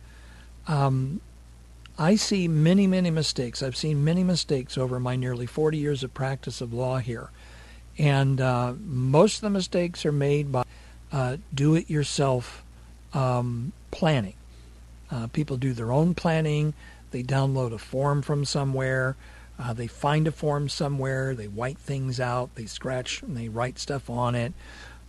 Um, 0.68 1.22
I 1.98 2.16
see 2.16 2.48
many, 2.48 2.88
many 2.88 3.10
mistakes. 3.10 3.64
I've 3.64 3.78
seen 3.78 4.04
many 4.04 4.24
mistakes 4.24 4.78
over 4.78 5.00
my 5.00 5.16
nearly 5.16 5.46
40 5.46 5.78
years 5.78 6.04
of 6.04 6.14
practice 6.14 6.60
of 6.60 6.74
law 6.74 6.98
here. 6.98 7.30
And 7.98 8.42
uh, 8.42 8.74
most 8.84 9.36
of 9.36 9.42
the 9.42 9.50
mistakes 9.50 10.06
are 10.06 10.12
made 10.12 10.52
by 10.52 10.66
uh, 11.12 11.38
do 11.54 11.76
it 11.76 11.90
yourself 11.90 12.64
um, 13.14 13.72
planning. 13.92 14.34
Uh, 15.10 15.28
people 15.28 15.56
do 15.56 15.72
their 15.72 15.92
own 15.92 16.14
planning, 16.14 16.74
they 17.12 17.24
download 17.24 17.72
a 17.72 17.78
form 17.78 18.22
from 18.22 18.44
somewhere, 18.44 19.16
uh, 19.58 19.72
they 19.72 19.88
find 19.88 20.28
a 20.28 20.32
form 20.32 20.68
somewhere, 20.68 21.34
they 21.34 21.48
white 21.48 21.78
things 21.78 22.20
out, 22.20 22.54
they 22.56 22.66
scratch 22.66 23.22
and 23.22 23.38
they 23.38 23.48
write 23.48 23.80
stuff 23.80 24.10
on 24.10 24.36
it. 24.36 24.52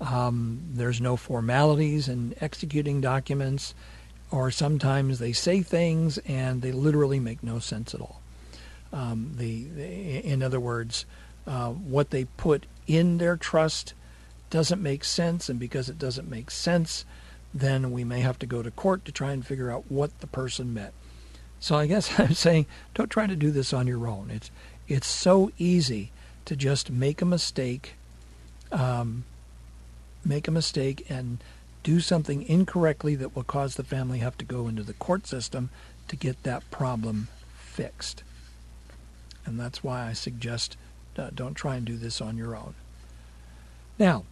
Um, 0.00 0.60
there's 0.74 1.00
no 1.00 1.16
formalities 1.16 2.06
in 2.06 2.34
executing 2.40 3.00
documents 3.00 3.74
or 4.30 4.50
sometimes 4.50 5.18
they 5.18 5.32
say 5.32 5.62
things 5.62 6.18
and 6.18 6.62
they 6.62 6.72
literally 6.72 7.20
make 7.20 7.42
no 7.42 7.58
sense 7.58 7.94
at 7.94 8.00
all. 8.00 8.20
Um, 8.92 9.32
the, 9.36 9.66
in 10.24 10.42
other 10.42 10.60
words, 10.60 11.04
uh, 11.46 11.70
what 11.70 12.10
they 12.10 12.24
put 12.24 12.66
in 12.86 13.18
their 13.18 13.36
trust 13.36 13.94
doesn't 14.50 14.82
make 14.82 15.04
sense, 15.04 15.48
and 15.48 15.58
because 15.58 15.88
it 15.88 15.98
doesn't 15.98 16.30
make 16.30 16.50
sense, 16.50 17.04
then 17.52 17.90
we 17.90 18.04
may 18.04 18.20
have 18.20 18.38
to 18.38 18.46
go 18.46 18.62
to 18.62 18.70
court 18.70 19.04
to 19.04 19.12
try 19.12 19.32
and 19.32 19.46
figure 19.46 19.70
out 19.70 19.90
what 19.90 20.18
the 20.20 20.26
person 20.26 20.72
meant. 20.74 20.94
So 21.58 21.76
I 21.76 21.86
guess 21.86 22.10
I'm 22.20 22.34
saying 22.34 22.66
don't 22.94 23.10
try 23.10 23.26
to 23.26 23.36
do 23.36 23.50
this 23.50 23.72
on 23.72 23.86
your 23.86 24.06
own. 24.06 24.30
It's 24.30 24.50
it's 24.88 25.08
so 25.08 25.50
easy 25.58 26.12
to 26.44 26.54
just 26.54 26.90
make 26.90 27.20
a 27.20 27.24
mistake, 27.24 27.94
um, 28.70 29.24
make 30.24 30.46
a 30.46 30.52
mistake, 30.52 31.04
and 31.08 31.38
do 31.86 32.00
something 32.00 32.42
incorrectly 32.42 33.14
that 33.14 33.36
will 33.36 33.44
cause 33.44 33.76
the 33.76 33.84
family 33.84 34.18
have 34.18 34.36
to 34.36 34.44
go 34.44 34.66
into 34.66 34.82
the 34.82 34.92
court 34.94 35.24
system 35.24 35.70
to 36.08 36.16
get 36.16 36.42
that 36.42 36.68
problem 36.68 37.28
fixed. 37.56 38.24
And 39.44 39.60
that's 39.60 39.84
why 39.84 40.04
I 40.04 40.12
suggest 40.12 40.76
uh, 41.16 41.30
don't 41.32 41.54
try 41.54 41.76
and 41.76 41.86
do 41.86 41.96
this 41.96 42.20
on 42.20 42.36
your 42.36 42.56
own. 42.56 42.74
Now, 44.00 44.24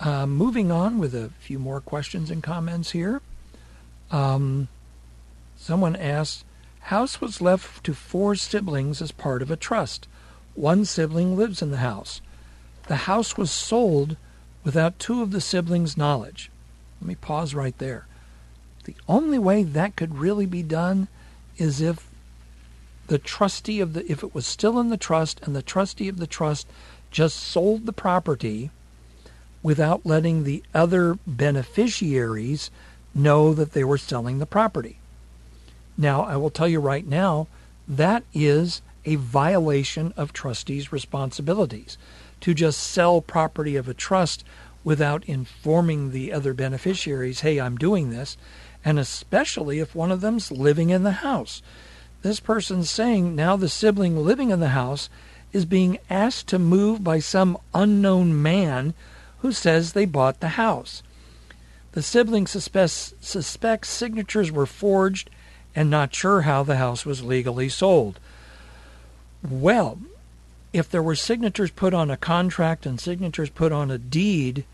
uh, 0.00 0.24
moving 0.26 0.72
on 0.72 0.98
with 0.98 1.14
a 1.14 1.28
few 1.40 1.58
more 1.58 1.82
questions 1.82 2.30
and 2.30 2.42
comments 2.42 2.92
here. 2.92 3.20
Um, 4.10 4.68
someone 5.58 5.94
asked, 5.94 6.46
House 6.84 7.20
was 7.20 7.42
left 7.42 7.84
to 7.84 7.92
four 7.92 8.34
siblings 8.34 9.02
as 9.02 9.12
part 9.12 9.42
of 9.42 9.50
a 9.50 9.56
trust. 9.56 10.08
One 10.54 10.86
sibling 10.86 11.36
lives 11.36 11.60
in 11.60 11.70
the 11.70 11.76
house. 11.76 12.22
The 12.88 12.96
house 12.96 13.36
was 13.36 13.50
sold 13.50 14.16
without 14.64 14.98
two 14.98 15.22
of 15.22 15.30
the 15.30 15.40
siblings' 15.40 15.96
knowledge. 15.96 16.50
Let 17.00 17.08
me 17.08 17.14
pause 17.14 17.54
right 17.54 17.76
there. 17.78 18.06
The 18.84 18.96
only 19.08 19.38
way 19.38 19.62
that 19.62 19.96
could 19.96 20.18
really 20.18 20.46
be 20.46 20.62
done 20.62 21.08
is 21.56 21.80
if 21.80 22.08
the 23.06 23.18
trustee 23.18 23.80
of 23.80 23.92
the 23.92 24.10
if 24.10 24.22
it 24.22 24.34
was 24.34 24.46
still 24.46 24.80
in 24.80 24.88
the 24.88 24.96
trust 24.96 25.40
and 25.42 25.54
the 25.54 25.62
trustee 25.62 26.08
of 26.08 26.18
the 26.18 26.26
trust 26.26 26.66
just 27.10 27.36
sold 27.36 27.86
the 27.86 27.92
property 27.92 28.70
without 29.62 30.04
letting 30.04 30.44
the 30.44 30.62
other 30.74 31.18
beneficiaries 31.26 32.70
know 33.14 33.54
that 33.54 33.72
they 33.72 33.84
were 33.84 33.98
selling 33.98 34.38
the 34.38 34.46
property. 34.46 34.98
Now, 35.96 36.22
I 36.22 36.36
will 36.36 36.50
tell 36.50 36.68
you 36.68 36.80
right 36.80 37.06
now, 37.06 37.46
that 37.86 38.24
is 38.32 38.82
a 39.04 39.16
violation 39.16 40.12
of 40.16 40.32
trustees' 40.32 40.92
responsibilities 40.92 41.96
to 42.40 42.54
just 42.54 42.80
sell 42.80 43.20
property 43.20 43.76
of 43.76 43.88
a 43.88 43.94
trust 43.94 44.44
without 44.84 45.24
informing 45.24 46.10
the 46.10 46.32
other 46.32 46.52
beneficiaries, 46.52 47.40
hey, 47.40 47.58
I'm 47.58 47.76
doing 47.76 48.10
this, 48.10 48.36
and 48.84 48.98
especially 48.98 49.80
if 49.80 49.94
one 49.94 50.12
of 50.12 50.20
them's 50.20 50.52
living 50.52 50.90
in 50.90 51.02
the 51.02 51.12
house. 51.12 51.62
This 52.22 52.40
person's 52.40 52.90
saying 52.90 53.34
now 53.34 53.56
the 53.56 53.68
sibling 53.68 54.16
living 54.16 54.50
in 54.50 54.60
the 54.60 54.68
house 54.68 55.08
is 55.52 55.64
being 55.64 55.98
asked 56.10 56.48
to 56.48 56.58
move 56.58 57.02
by 57.02 57.18
some 57.18 57.56
unknown 57.72 58.42
man 58.42 58.94
who 59.38 59.52
says 59.52 59.92
they 59.92 60.04
bought 60.04 60.40
the 60.40 60.48
house. 60.48 61.02
The 61.92 62.02
sibling 62.02 62.46
suspects, 62.46 63.14
suspects 63.20 63.88
signatures 63.88 64.50
were 64.50 64.66
forged 64.66 65.30
and 65.74 65.88
not 65.88 66.14
sure 66.14 66.42
how 66.42 66.62
the 66.62 66.76
house 66.76 67.06
was 67.06 67.22
legally 67.22 67.68
sold. 67.68 68.18
Well, 69.48 69.98
if 70.74 70.90
there 70.90 71.02
were 71.02 71.14
signatures 71.14 71.70
put 71.70 71.94
on 71.94 72.10
a 72.10 72.16
contract 72.16 72.84
and 72.84 73.00
signatures 73.00 73.48
put 73.48 73.70
on 73.70 73.92
a 73.92 73.96
deed, 73.96 74.64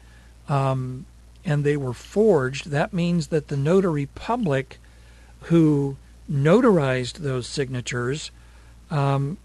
um, 0.49 1.05
and 1.45 1.63
they 1.63 1.77
were 1.77 1.93
forged, 1.93 2.71
that 2.71 2.95
means 2.95 3.27
that 3.27 3.49
the 3.49 3.57
notary 3.57 4.07
public 4.07 4.79
who 5.43 5.99
notarized 6.29 7.19
those 7.19 7.47
signatures, 7.47 8.31
um, 8.91 9.37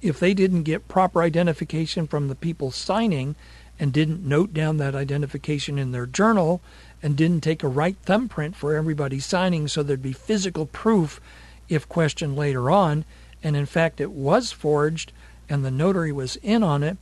if 0.00 0.18
they 0.18 0.32
didn't 0.32 0.62
get 0.62 0.88
proper 0.88 1.20
identification 1.20 2.06
from 2.06 2.28
the 2.28 2.34
people 2.34 2.70
signing 2.70 3.36
and 3.78 3.92
didn't 3.92 4.26
note 4.26 4.54
down 4.54 4.78
that 4.78 4.94
identification 4.94 5.78
in 5.78 5.92
their 5.92 6.06
journal 6.06 6.62
and 7.02 7.14
didn't 7.14 7.42
take 7.42 7.62
a 7.62 7.68
right 7.68 7.96
thumbprint 8.04 8.56
for 8.56 8.74
everybody 8.74 9.20
signing 9.20 9.68
so 9.68 9.82
there'd 9.82 10.02
be 10.02 10.14
physical 10.14 10.64
proof 10.64 11.20
if 11.68 11.86
questioned 11.90 12.36
later 12.36 12.70
on, 12.70 13.04
and 13.42 13.54
in 13.54 13.66
fact 13.66 14.00
it 14.00 14.12
was 14.12 14.50
forged, 14.50 15.12
and 15.48 15.64
the 15.64 15.70
notary 15.70 16.12
was 16.12 16.36
in 16.36 16.62
on 16.62 16.82
it, 16.82 16.96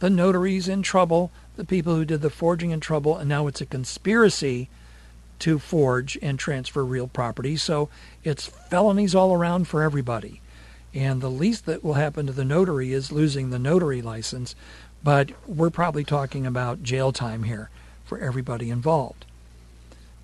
the 0.00 0.10
notary's 0.10 0.68
in 0.68 0.82
trouble, 0.82 1.30
the 1.56 1.64
people 1.64 1.94
who 1.94 2.04
did 2.04 2.22
the 2.22 2.30
forging 2.30 2.70
in 2.70 2.80
trouble, 2.80 3.16
and 3.16 3.28
now 3.28 3.46
it's 3.46 3.60
a 3.60 3.66
conspiracy 3.66 4.68
to 5.40 5.58
forge 5.58 6.18
and 6.22 6.38
transfer 6.38 6.84
real 6.84 7.06
property. 7.06 7.56
So 7.56 7.88
it's 8.24 8.46
felonies 8.46 9.14
all 9.14 9.34
around 9.34 9.68
for 9.68 9.82
everybody. 9.82 10.40
And 10.94 11.20
the 11.20 11.30
least 11.30 11.66
that 11.66 11.84
will 11.84 11.94
happen 11.94 12.26
to 12.26 12.32
the 12.32 12.44
notary 12.44 12.92
is 12.92 13.12
losing 13.12 13.50
the 13.50 13.58
notary 13.58 14.02
license, 14.02 14.54
but 15.02 15.30
we're 15.46 15.70
probably 15.70 16.04
talking 16.04 16.46
about 16.46 16.82
jail 16.82 17.12
time 17.12 17.44
here 17.44 17.70
for 18.04 18.18
everybody 18.18 18.70
involved. 18.70 19.24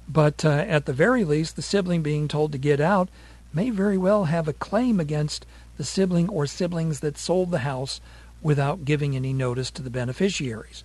But 0.08 0.44
uh, 0.44 0.48
at 0.48 0.86
the 0.86 0.92
very 0.92 1.24
least, 1.24 1.56
the 1.56 1.62
sibling 1.62 2.02
being 2.02 2.28
told 2.28 2.52
to 2.52 2.58
get 2.58 2.80
out 2.80 3.08
may 3.52 3.70
very 3.70 3.98
well 3.98 4.24
have 4.24 4.48
a 4.48 4.52
claim 4.52 5.00
against 5.00 5.46
the 5.76 5.84
sibling 5.84 6.28
or 6.28 6.46
siblings 6.46 7.00
that 7.00 7.18
sold 7.18 7.50
the 7.50 7.60
house 7.60 8.00
without 8.42 8.84
giving 8.84 9.16
any 9.16 9.32
notice 9.32 9.70
to 9.72 9.82
the 9.82 9.90
beneficiaries. 9.90 10.84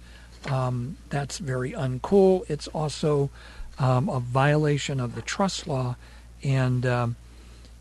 Um, 0.49 0.97
that's 1.09 1.37
very 1.37 1.71
uncool. 1.71 2.49
It's 2.49 2.67
also 2.69 3.29
um, 3.77 4.09
a 4.09 4.19
violation 4.19 4.99
of 4.99 5.15
the 5.15 5.21
trust 5.21 5.67
law, 5.67 5.95
and 6.43 6.85
um, 6.85 7.15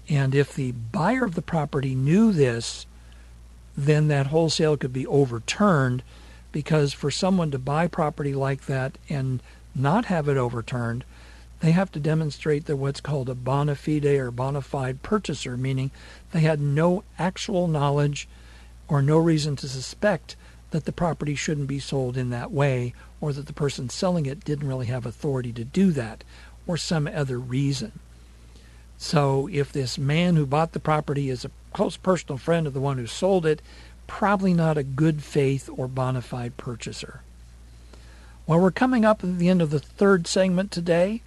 and 0.09 0.35
if 0.35 0.55
the 0.55 0.73
buyer 0.73 1.25
of 1.25 1.35
the 1.35 1.43
property 1.43 1.95
knew 1.95 2.33
this, 2.33 2.87
then 3.77 4.09
that 4.09 4.27
wholesale 4.27 4.77
could 4.77 4.93
be 4.93 5.07
overturned, 5.07 6.03
because 6.53 6.93
for 6.93 7.11
someone 7.11 7.51
to 7.51 7.59
buy 7.59 7.87
property 7.87 8.35
like 8.35 8.67
that 8.67 8.99
and 9.09 9.43
not 9.75 10.07
have 10.07 10.29
it 10.29 10.37
overturned, 10.37 11.05
they 11.61 11.73
have 11.73 11.93
to 11.93 12.01
demonstrate 12.01 12.67
they're 12.67 12.77
what's 12.77 13.01
called 13.01 13.29
a 13.29 13.35
bona 13.35 13.75
fide 13.75 14.05
or 14.05 14.31
bona 14.31 14.63
fide 14.63 15.03
purchaser, 15.03 15.57
meaning 15.57 15.91
they 16.33 16.41
had 16.41 16.61
no 16.61 17.05
actual 17.19 17.69
knowledge 17.69 18.29
or 18.89 19.03
no 19.03 19.19
reason 19.19 19.57
to 19.57 19.69
suspect 19.69 20.37
that 20.71 20.85
the 20.85 20.93
property 20.93 21.35
shouldn't 21.35 21.69
be 21.69 21.79
sold 21.79 22.17
in 22.17 22.31
that 22.31 22.51
way 22.51 22.95
or 23.21 23.33
that 23.33 23.47
the 23.47 23.53
person 23.53 23.89
selling 23.89 24.27
it 24.27 24.45
didn't 24.45 24.69
really 24.69 24.87
have 24.87 25.05
authority 25.05 25.53
to 25.53 25.65
do 25.65 25.93
that 25.93 26.25
or 26.67 26.77
some 26.77 27.07
other 27.07 27.39
reason. 27.39 27.93
So 28.97 29.49
if 29.51 29.73
this 29.73 29.99
man 29.99 30.37
who 30.37 30.47
bought 30.47 30.73
the 30.73 30.81
property 30.81 31.31
is 31.31 31.45
a 31.45 31.51
close 31.73 31.97
personal 31.97 32.39
friend 32.39 32.67
of 32.67 32.75
the 32.75 32.81
one 32.81 32.99
who 32.99 33.07
sold 33.07 33.47
it, 33.47 33.63
probably 34.07 34.53
not 34.55 34.77
a 34.77 34.83
good 34.83 35.23
faith 35.23 35.69
or 35.75 35.89
bona 35.89 36.23
fide 36.23 36.57
purchaser. 36.57 37.23
Well, 38.47 38.61
we're 38.61 38.71
coming 38.71 39.05
up 39.05 39.23
at 39.23 39.39
the 39.39 39.49
end 39.49 39.63
of 39.63 39.71
the 39.71 39.79
third 39.79 40.27
segment 40.27 40.71
today. 40.71 41.23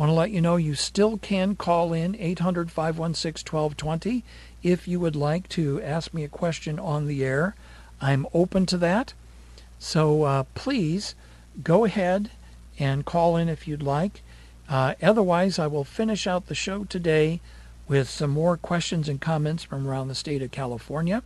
Want 0.00 0.08
to 0.08 0.14
let 0.14 0.30
you 0.30 0.40
know 0.40 0.56
you 0.56 0.76
still 0.76 1.18
can 1.18 1.56
call 1.56 1.92
in 1.92 2.16
800 2.18 2.70
516 2.70 3.54
1220 3.54 4.24
if 4.62 4.88
you 4.88 4.98
would 4.98 5.14
like 5.14 5.46
to 5.50 5.82
ask 5.82 6.14
me 6.14 6.24
a 6.24 6.28
question 6.28 6.78
on 6.78 7.06
the 7.06 7.22
air. 7.22 7.54
I'm 8.00 8.26
open 8.32 8.64
to 8.64 8.78
that. 8.78 9.12
So 9.78 10.22
uh, 10.22 10.44
please 10.54 11.14
go 11.62 11.84
ahead 11.84 12.30
and 12.78 13.04
call 13.04 13.36
in 13.36 13.50
if 13.50 13.68
you'd 13.68 13.82
like. 13.82 14.22
Uh, 14.70 14.94
otherwise, 15.02 15.58
I 15.58 15.66
will 15.66 15.84
finish 15.84 16.26
out 16.26 16.46
the 16.46 16.54
show 16.54 16.84
today 16.84 17.42
with 17.86 18.08
some 18.08 18.30
more 18.30 18.56
questions 18.56 19.06
and 19.06 19.20
comments 19.20 19.64
from 19.64 19.86
around 19.86 20.08
the 20.08 20.14
state 20.14 20.40
of 20.40 20.50
California. 20.50 21.22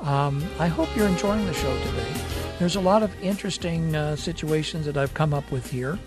Um, 0.00 0.44
I 0.58 0.66
hope 0.66 0.88
you're 0.96 1.06
enjoying 1.06 1.46
the 1.46 1.54
show 1.54 1.78
today. 1.84 2.12
There's 2.58 2.74
a 2.74 2.80
lot 2.80 3.04
of 3.04 3.14
interesting 3.22 3.94
uh, 3.94 4.16
situations 4.16 4.86
that 4.86 4.96
I've 4.96 5.14
come 5.14 5.32
up 5.32 5.52
with 5.52 5.70
here, 5.70 6.00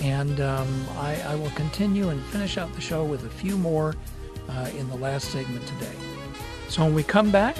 and 0.00 0.40
um, 0.40 0.86
I, 0.98 1.20
I, 1.22 1.34
will 1.36 1.50
continue 1.50 2.08
and 2.08 2.22
finish 2.26 2.58
out 2.58 2.72
the 2.74 2.80
show 2.80 3.04
with 3.04 3.24
a 3.24 3.28
few 3.28 3.56
more 3.56 3.94
uh, 4.48 4.70
in 4.76 4.88
the 4.88 4.96
last 4.96 5.30
segment 5.30 5.66
today. 5.66 5.94
So 6.68 6.84
when 6.84 6.94
we 6.94 7.02
come 7.02 7.30
back, 7.30 7.56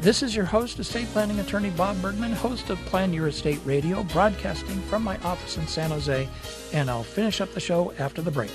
this 0.00 0.22
is 0.22 0.34
your 0.34 0.44
host, 0.44 0.78
estate 0.78 1.06
planning 1.08 1.38
attorney 1.40 1.70
Bob 1.70 2.00
Bergman, 2.02 2.32
host 2.32 2.70
of 2.70 2.78
Plan 2.86 3.12
Your 3.12 3.28
Estate 3.28 3.60
Radio, 3.64 4.02
broadcasting 4.04 4.80
from 4.82 5.02
my 5.02 5.16
office 5.18 5.56
in 5.56 5.66
San 5.66 5.90
Jose, 5.90 6.28
and 6.72 6.90
I'll 6.90 7.04
finish 7.04 7.40
up 7.40 7.52
the 7.54 7.60
show 7.60 7.92
after 7.98 8.20
the 8.20 8.30
break. 8.30 8.50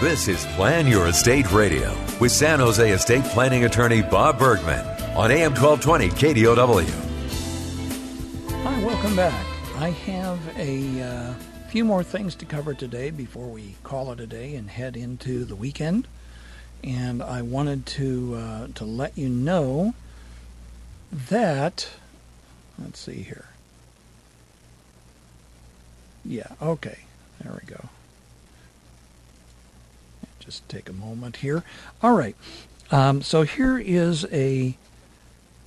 This 0.00 0.28
is 0.28 0.46
Plan 0.54 0.86
Your 0.86 1.08
Estate 1.08 1.50
Radio 1.50 1.92
with 2.20 2.30
San 2.30 2.60
Jose 2.60 2.90
estate 2.90 3.24
planning 3.24 3.64
attorney 3.64 4.00
Bob 4.00 4.38
Bergman 4.38 4.86
on 5.16 5.30
AM 5.30 5.54
1220 5.54 6.08
KDOW. 6.10 6.84
Hi, 8.62 8.84
welcome 8.84 9.16
back. 9.16 9.46
I 9.76 9.90
have 9.90 10.38
a. 10.56 11.02
Uh, 11.02 11.34
few 11.68 11.84
more 11.84 12.02
things 12.02 12.34
to 12.34 12.46
cover 12.46 12.72
today 12.72 13.10
before 13.10 13.46
we 13.46 13.74
call 13.82 14.10
it 14.10 14.18
a 14.18 14.26
day 14.26 14.54
and 14.54 14.70
head 14.70 14.96
into 14.96 15.44
the 15.44 15.54
weekend. 15.54 16.08
And 16.82 17.22
I 17.22 17.42
wanted 17.42 17.84
to 17.86 18.34
uh, 18.36 18.68
to 18.76 18.84
let 18.84 19.18
you 19.18 19.28
know 19.28 19.94
that 21.12 21.90
let's 22.78 23.00
see 23.00 23.22
here. 23.22 23.46
Yeah, 26.24 26.52
okay. 26.62 27.00
There 27.42 27.52
we 27.52 27.66
go. 27.66 27.88
Just 30.48 30.66
take 30.66 30.88
a 30.88 30.94
moment 30.94 31.36
here. 31.36 31.62
All 32.02 32.14
right. 32.14 32.34
Um, 32.90 33.20
so 33.20 33.42
here 33.42 33.78
is 33.78 34.24
a 34.32 34.78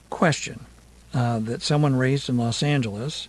question 0.09 0.65
uh, 1.13 1.37
that 1.37 1.61
someone 1.61 1.95
raised 1.95 2.29
in 2.29 2.37
Los 2.37 2.63
Angeles 2.63 3.27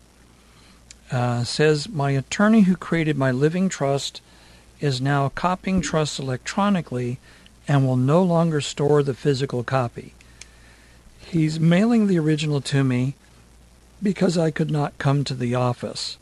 uh, 1.11 1.45
says 1.45 1.91
my 1.91 2.13
attorney 2.13 2.63
who 2.63 2.75
created 2.75 3.19
my 3.19 3.31
living 3.31 3.69
trust 3.69 4.23
is 4.81 5.03
now 5.03 5.29
copying 5.29 5.83
trusts 5.83 6.19
electronically 6.19 7.19
and 7.69 7.87
will 7.87 7.97
no 7.97 8.23
longer 8.23 8.63
store 8.63 9.03
the 9.03 9.13
physical 9.13 9.63
copy. 9.63 10.15
He's 11.19 11.61
mailing 11.61 12.07
the 12.07 12.19
original 12.19 12.63
to 12.63 12.83
me 12.83 13.13
because 14.03 14.39
I 14.39 14.51
could 14.51 14.71
not 14.71 14.97
come 14.97 15.23
to 15.25 15.35
the 15.35 15.55
office. 15.55 16.17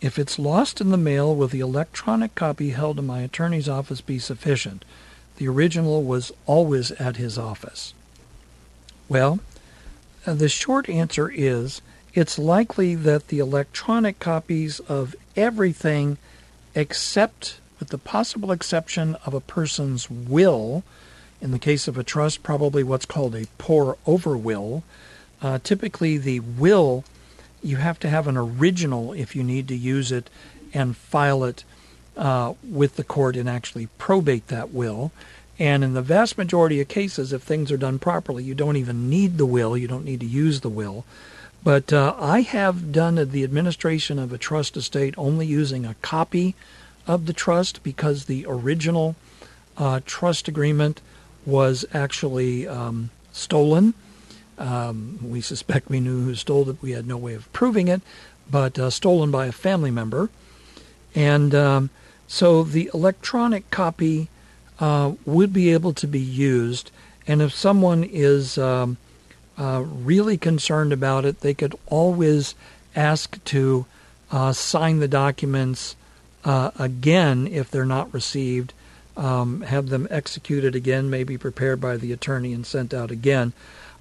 If 0.00 0.18
it's 0.18 0.38
lost 0.38 0.80
in 0.80 0.90
the 0.90 0.96
mail, 0.96 1.34
will 1.34 1.48
the 1.48 1.60
electronic 1.60 2.34
copy 2.34 2.70
held 2.70 2.98
in 2.98 3.06
my 3.06 3.20
attorney's 3.20 3.68
office 3.68 4.00
be 4.00 4.18
sufficient? 4.18 4.84
The 5.36 5.48
original 5.48 6.02
was 6.02 6.32
always 6.46 6.90
at 6.92 7.16
his 7.16 7.36
office. 7.36 7.92
Well, 9.08 9.40
uh, 10.26 10.34
the 10.34 10.48
short 10.48 10.88
answer 10.88 11.30
is 11.30 11.82
it's 12.14 12.38
likely 12.38 12.94
that 12.94 13.28
the 13.28 13.38
electronic 13.38 14.18
copies 14.18 14.80
of 14.80 15.14
everything, 15.36 16.18
except 16.74 17.58
with 17.78 17.88
the 17.88 17.98
possible 17.98 18.52
exception 18.52 19.16
of 19.26 19.34
a 19.34 19.40
person's 19.40 20.10
will, 20.10 20.82
in 21.40 21.50
the 21.50 21.58
case 21.58 21.88
of 21.88 21.96
a 21.96 22.04
trust, 22.04 22.42
probably 22.42 22.82
what's 22.82 23.06
called 23.06 23.34
a 23.34 23.46
pour 23.58 23.96
over 24.06 24.36
will. 24.36 24.82
Uh, 25.40 25.58
typically, 25.62 26.18
the 26.18 26.40
will, 26.40 27.04
you 27.62 27.76
have 27.76 27.98
to 28.00 28.08
have 28.08 28.26
an 28.26 28.36
original 28.36 29.12
if 29.12 29.36
you 29.36 29.42
need 29.42 29.68
to 29.68 29.76
use 29.76 30.12
it 30.12 30.30
and 30.72 30.96
file 30.96 31.44
it 31.44 31.64
uh, 32.16 32.54
with 32.62 32.96
the 32.96 33.04
court 33.04 33.36
and 33.36 33.48
actually 33.48 33.88
probate 33.98 34.48
that 34.48 34.72
will. 34.72 35.12
And 35.58 35.84
in 35.84 35.92
the 35.92 36.02
vast 36.02 36.38
majority 36.38 36.80
of 36.80 36.88
cases, 36.88 37.32
if 37.32 37.42
things 37.42 37.70
are 37.70 37.76
done 37.76 37.98
properly, 37.98 38.42
you 38.42 38.54
don't 38.54 38.76
even 38.76 39.10
need 39.10 39.36
the 39.36 39.46
will, 39.46 39.76
you 39.76 39.88
don't 39.88 40.04
need 40.04 40.20
to 40.20 40.26
use 40.26 40.60
the 40.60 40.70
will. 40.70 41.04
But 41.62 41.92
uh, 41.92 42.14
I 42.18 42.40
have 42.40 42.92
done 42.92 43.16
the 43.16 43.44
administration 43.44 44.18
of 44.18 44.32
a 44.32 44.38
trust 44.38 44.76
estate 44.76 45.14
only 45.18 45.46
using 45.46 45.84
a 45.84 45.96
copy 46.00 46.54
of 47.06 47.26
the 47.26 47.34
trust 47.34 47.82
because 47.82 48.24
the 48.24 48.46
original 48.48 49.16
uh, 49.76 50.00
trust 50.06 50.48
agreement 50.48 51.02
was 51.44 51.84
actually 51.92 52.66
um, 52.66 53.10
stolen. 53.32 53.94
Um, 54.60 55.18
we 55.22 55.40
suspect 55.40 55.88
we 55.88 56.00
knew 56.00 56.22
who 56.22 56.34
stole 56.34 56.68
it. 56.68 56.76
We 56.82 56.92
had 56.92 57.06
no 57.06 57.16
way 57.16 57.34
of 57.34 57.50
proving 57.52 57.88
it, 57.88 58.02
but 58.50 58.78
uh, 58.78 58.90
stolen 58.90 59.30
by 59.30 59.46
a 59.46 59.52
family 59.52 59.90
member. 59.90 60.28
And 61.14 61.54
um, 61.54 61.90
so 62.28 62.62
the 62.62 62.90
electronic 62.94 63.70
copy 63.70 64.28
uh, 64.78 65.14
would 65.24 65.52
be 65.52 65.72
able 65.72 65.94
to 65.94 66.06
be 66.06 66.20
used. 66.20 66.90
And 67.26 67.40
if 67.40 67.54
someone 67.54 68.04
is 68.04 68.58
um, 68.58 68.98
uh, 69.58 69.82
really 69.84 70.36
concerned 70.36 70.92
about 70.92 71.24
it, 71.24 71.40
they 71.40 71.54
could 71.54 71.74
always 71.86 72.54
ask 72.94 73.42
to 73.44 73.86
uh, 74.30 74.52
sign 74.52 75.00
the 75.00 75.08
documents 75.08 75.96
uh, 76.44 76.70
again 76.78 77.46
if 77.46 77.70
they're 77.70 77.84
not 77.84 78.12
received, 78.12 78.72
um, 79.16 79.62
have 79.62 79.88
them 79.88 80.06
executed 80.10 80.74
again, 80.74 81.10
maybe 81.10 81.36
prepared 81.36 81.80
by 81.80 81.96
the 81.96 82.12
attorney 82.12 82.52
and 82.52 82.66
sent 82.66 82.94
out 82.94 83.10
again. 83.10 83.52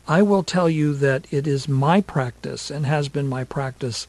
I 0.10 0.24
will 0.24 0.42
tell 0.42 0.68
you 0.68 0.96
that 0.96 1.28
it 1.30 1.46
is 1.46 1.68
my 1.70 2.02
practice 2.02 2.72
and 2.72 2.88
has 2.88 3.10
been 3.10 3.28
my 3.28 3.44
practice 3.44 4.08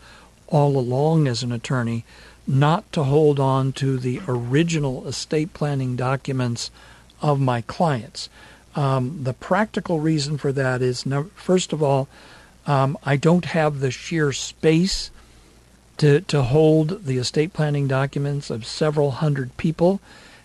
all 0.48 0.78
along 0.78 1.28
as 1.28 1.42
an 1.42 1.52
attorney 1.52 2.06
not 2.46 2.90
to 2.92 3.04
hold 3.04 3.38
on 3.38 3.72
to 3.72 3.98
the 3.98 4.22
original 4.26 5.06
estate 5.06 5.52
planning 5.52 5.96
documents 5.96 6.70
of 7.20 7.38
my 7.38 7.60
clients. 7.60 8.30
Um, 8.74 9.24
the 9.24 9.34
practical 9.34 10.00
reason 10.00 10.38
for 10.38 10.52
that 10.52 10.80
is, 10.80 11.04
first 11.34 11.70
of 11.70 11.82
all, 11.82 12.08
um, 12.66 12.96
I 13.04 13.16
don't 13.16 13.44
have 13.44 13.80
the 13.80 13.90
sheer 13.90 14.32
space 14.32 15.10
to, 15.98 16.22
to 16.22 16.44
hold 16.44 17.04
the 17.04 17.18
estate 17.18 17.52
planning 17.52 17.86
documents 17.86 18.48
of 18.48 18.64
several 18.64 19.10
hundred 19.10 19.54
people 19.58 20.00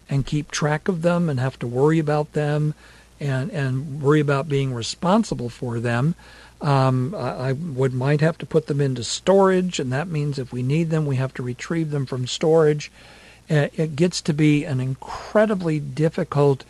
and 0.10 0.26
keep 0.26 0.52
track 0.52 0.90
of 0.90 1.02
them 1.02 1.30
and 1.30 1.40
have 1.40 1.58
to 1.60 1.68
worry 1.68 1.98
about 1.98 2.34
them 2.34 2.74
and, 3.20 3.52
and 3.52 4.02
worry 4.02 4.20
about 4.20 4.50
being 4.50 4.74
responsible 4.74 5.50
for 5.50 5.80
them. 5.80 6.16
Um, 6.62 7.14
I, 7.14 7.52
would 7.52 7.94
might 7.94 8.22
have 8.22 8.38
to 8.40 8.46
put 8.46 8.68
them 8.68 8.80
into 8.80 9.04
storage, 9.04 9.80
and 9.80 9.92
that 9.92 10.08
means 10.08 10.40
if 10.40 10.54
we 10.54 10.64
need 10.64 10.90
them, 10.90 11.06
we 11.06 11.18
have 11.18 11.34
to 11.36 11.44
retrieve 11.44 11.92
them 11.92 12.06
from 12.06 12.28
storage. 12.28 12.92
Uh, 13.50 13.68
it 13.76 13.96
gets 13.96 14.22
to 14.22 14.34
be 14.34 14.64
an 14.64 14.80
incredibly 14.80 15.80
difficult 15.80 16.64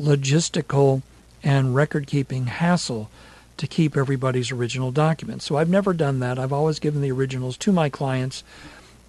logistical 0.00 1.02
and 1.42 1.74
record 1.74 2.06
keeping 2.06 2.46
hassle 2.46 3.10
to 3.56 3.66
keep 3.66 3.96
everybody's 3.96 4.50
original 4.50 4.90
documents. 4.90 5.44
So 5.44 5.56
I've 5.56 5.68
never 5.68 5.92
done 5.92 6.20
that. 6.20 6.38
I've 6.38 6.52
always 6.52 6.78
given 6.78 7.02
the 7.02 7.12
originals 7.12 7.56
to 7.58 7.72
my 7.72 7.88
clients. 7.88 8.42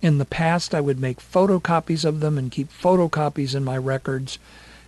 In 0.02 0.18
the 0.18 0.26
past, 0.26 0.74
I 0.74 0.82
would 0.82 1.00
make 1.00 1.20
photocopies 1.20 2.04
of 2.04 2.20
them 2.20 2.38
and 2.38 2.52
keep 2.52 2.70
photocopies 2.72 3.56
in 3.56 3.64
my 3.64 3.78
records. 3.78 4.40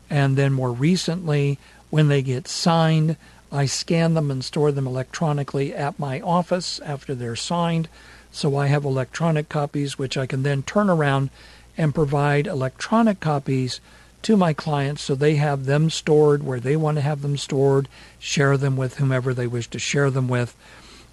And 0.10 0.36
then 0.36 0.54
more 0.54 0.72
recently, 0.72 1.60
when 1.94 2.08
they 2.08 2.24
get 2.24 2.48
signed, 2.48 3.16
I 3.52 3.68
scan 3.68 4.16
them 4.16 4.32
and 4.32 4.44
store 4.44 4.72
them 4.72 4.88
electronically 4.88 5.76
at 5.76 6.00
my 6.00 6.20
office 6.22 6.80
after 6.80 7.14
they're 7.14 7.36
signed. 7.36 7.88
So 8.32 8.58
I 8.58 8.66
have 8.66 8.84
electronic 8.84 9.48
copies, 9.48 9.96
which 9.96 10.18
I 10.18 10.26
can 10.26 10.42
then 10.42 10.64
turn 10.64 10.90
around 10.90 11.30
and 11.78 11.94
provide 11.94 12.48
electronic 12.48 13.20
copies 13.20 13.80
to 14.24 14.36
my 14.36 14.54
clients 14.54 15.04
so 15.04 15.14
they 15.14 15.36
have 15.36 15.66
them 15.66 15.92
stored 15.92 16.42
where 16.42 16.60
they 16.60 16.76
want 16.76 16.98
to 16.98 17.02
have 17.02 17.22
them 17.22 17.38
stored, 17.38 17.88
share 18.18 18.58
them 18.58 18.76
with 18.76 18.96
whomever 18.96 19.32
they 19.32 19.46
wish 19.46 19.68
to 19.68 19.78
share 19.78 20.10
them 20.10 20.28
with. 20.28 20.56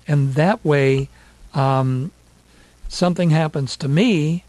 And 0.09 0.33
that 0.33 0.65
way, 0.65 1.11
um, 1.53 2.11
something 2.89 3.29
happens 3.29 3.77
to 3.77 3.87
me, 3.87 4.45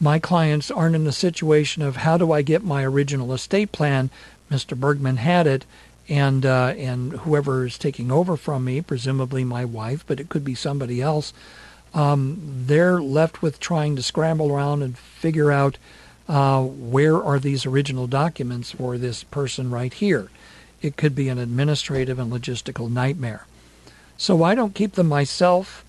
my 0.00 0.18
clients 0.18 0.70
aren't 0.70 0.94
in 0.94 1.04
the 1.04 1.12
situation 1.12 1.82
of 1.82 1.96
how 1.96 2.18
do 2.18 2.32
I 2.32 2.42
get 2.42 2.62
my 2.62 2.84
original 2.84 3.32
estate 3.32 3.72
plan? 3.72 4.10
Mr. 4.50 4.78
Bergman 4.78 5.16
had 5.16 5.46
it, 5.46 5.64
and 6.08 6.46
uh, 6.46 6.74
and 6.76 7.12
whoever 7.12 7.66
is 7.66 7.78
taking 7.78 8.10
over 8.10 8.36
from 8.36 8.64
me, 8.64 8.80
presumably 8.80 9.44
my 9.44 9.64
wife, 9.64 10.04
but 10.06 10.20
it 10.20 10.28
could 10.28 10.44
be 10.44 10.54
somebody 10.54 11.02
else. 11.02 11.32
Um, 11.94 12.38
they're 12.66 13.00
left 13.00 13.42
with 13.42 13.60
trying 13.60 13.96
to 13.96 14.02
scramble 14.02 14.52
around 14.52 14.82
and 14.82 14.96
figure 14.96 15.50
out 15.50 15.78
uh, 16.28 16.62
where 16.62 17.22
are 17.22 17.38
these 17.38 17.64
original 17.64 18.06
documents 18.06 18.72
for 18.72 18.98
this 18.98 19.24
person 19.24 19.70
right 19.70 19.92
here. 19.92 20.30
It 20.82 20.96
could 20.96 21.14
be 21.14 21.28
an 21.28 21.38
administrative 21.38 22.18
and 22.18 22.32
logistical 22.32 22.90
nightmare. 22.90 23.46
So 24.16 24.42
I 24.42 24.54
don't 24.54 24.74
keep 24.74 24.92
them 24.92 25.08
myself. 25.08 25.84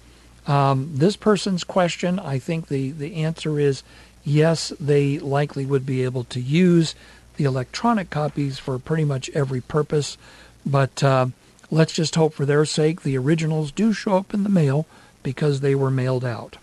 Um, 0.47 0.91
this 0.95 1.16
person's 1.16 1.64
question, 1.64 2.18
I 2.18 2.39
think 2.39 2.68
the, 2.68 2.91
the 2.91 3.16
answer 3.16 3.60
is 3.60 3.84
yes, 4.24 4.72
they 4.80 5.20
likely 5.20 5.66
would 5.66 5.86
be 5.86 6.03
able 6.03 6.24
to 6.26 6.39
use 6.39 6.95
the 7.40 7.46
electronic 7.46 8.10
copies 8.10 8.60
for 8.60 8.78
pretty 8.78 9.06
much 9.06 9.30
every 9.30 9.62
purpose, 9.62 10.18
but 10.66 11.02
uh, 11.02 11.28
let's 11.72 11.94
just 11.94 12.16
hope 12.16 12.34
for 12.34 12.46
their 12.46 12.66
sake 12.66 13.02
the 13.02 13.18
originals 13.18 13.72
do 13.72 13.94
show 13.94 14.18
up 14.18 14.34
in 14.34 14.44
the 14.44 14.50
mail 14.50 14.86
because 15.24 15.62
they 15.62 15.74
were 15.74 15.90
mailed 15.90 16.26
out. 16.26 16.58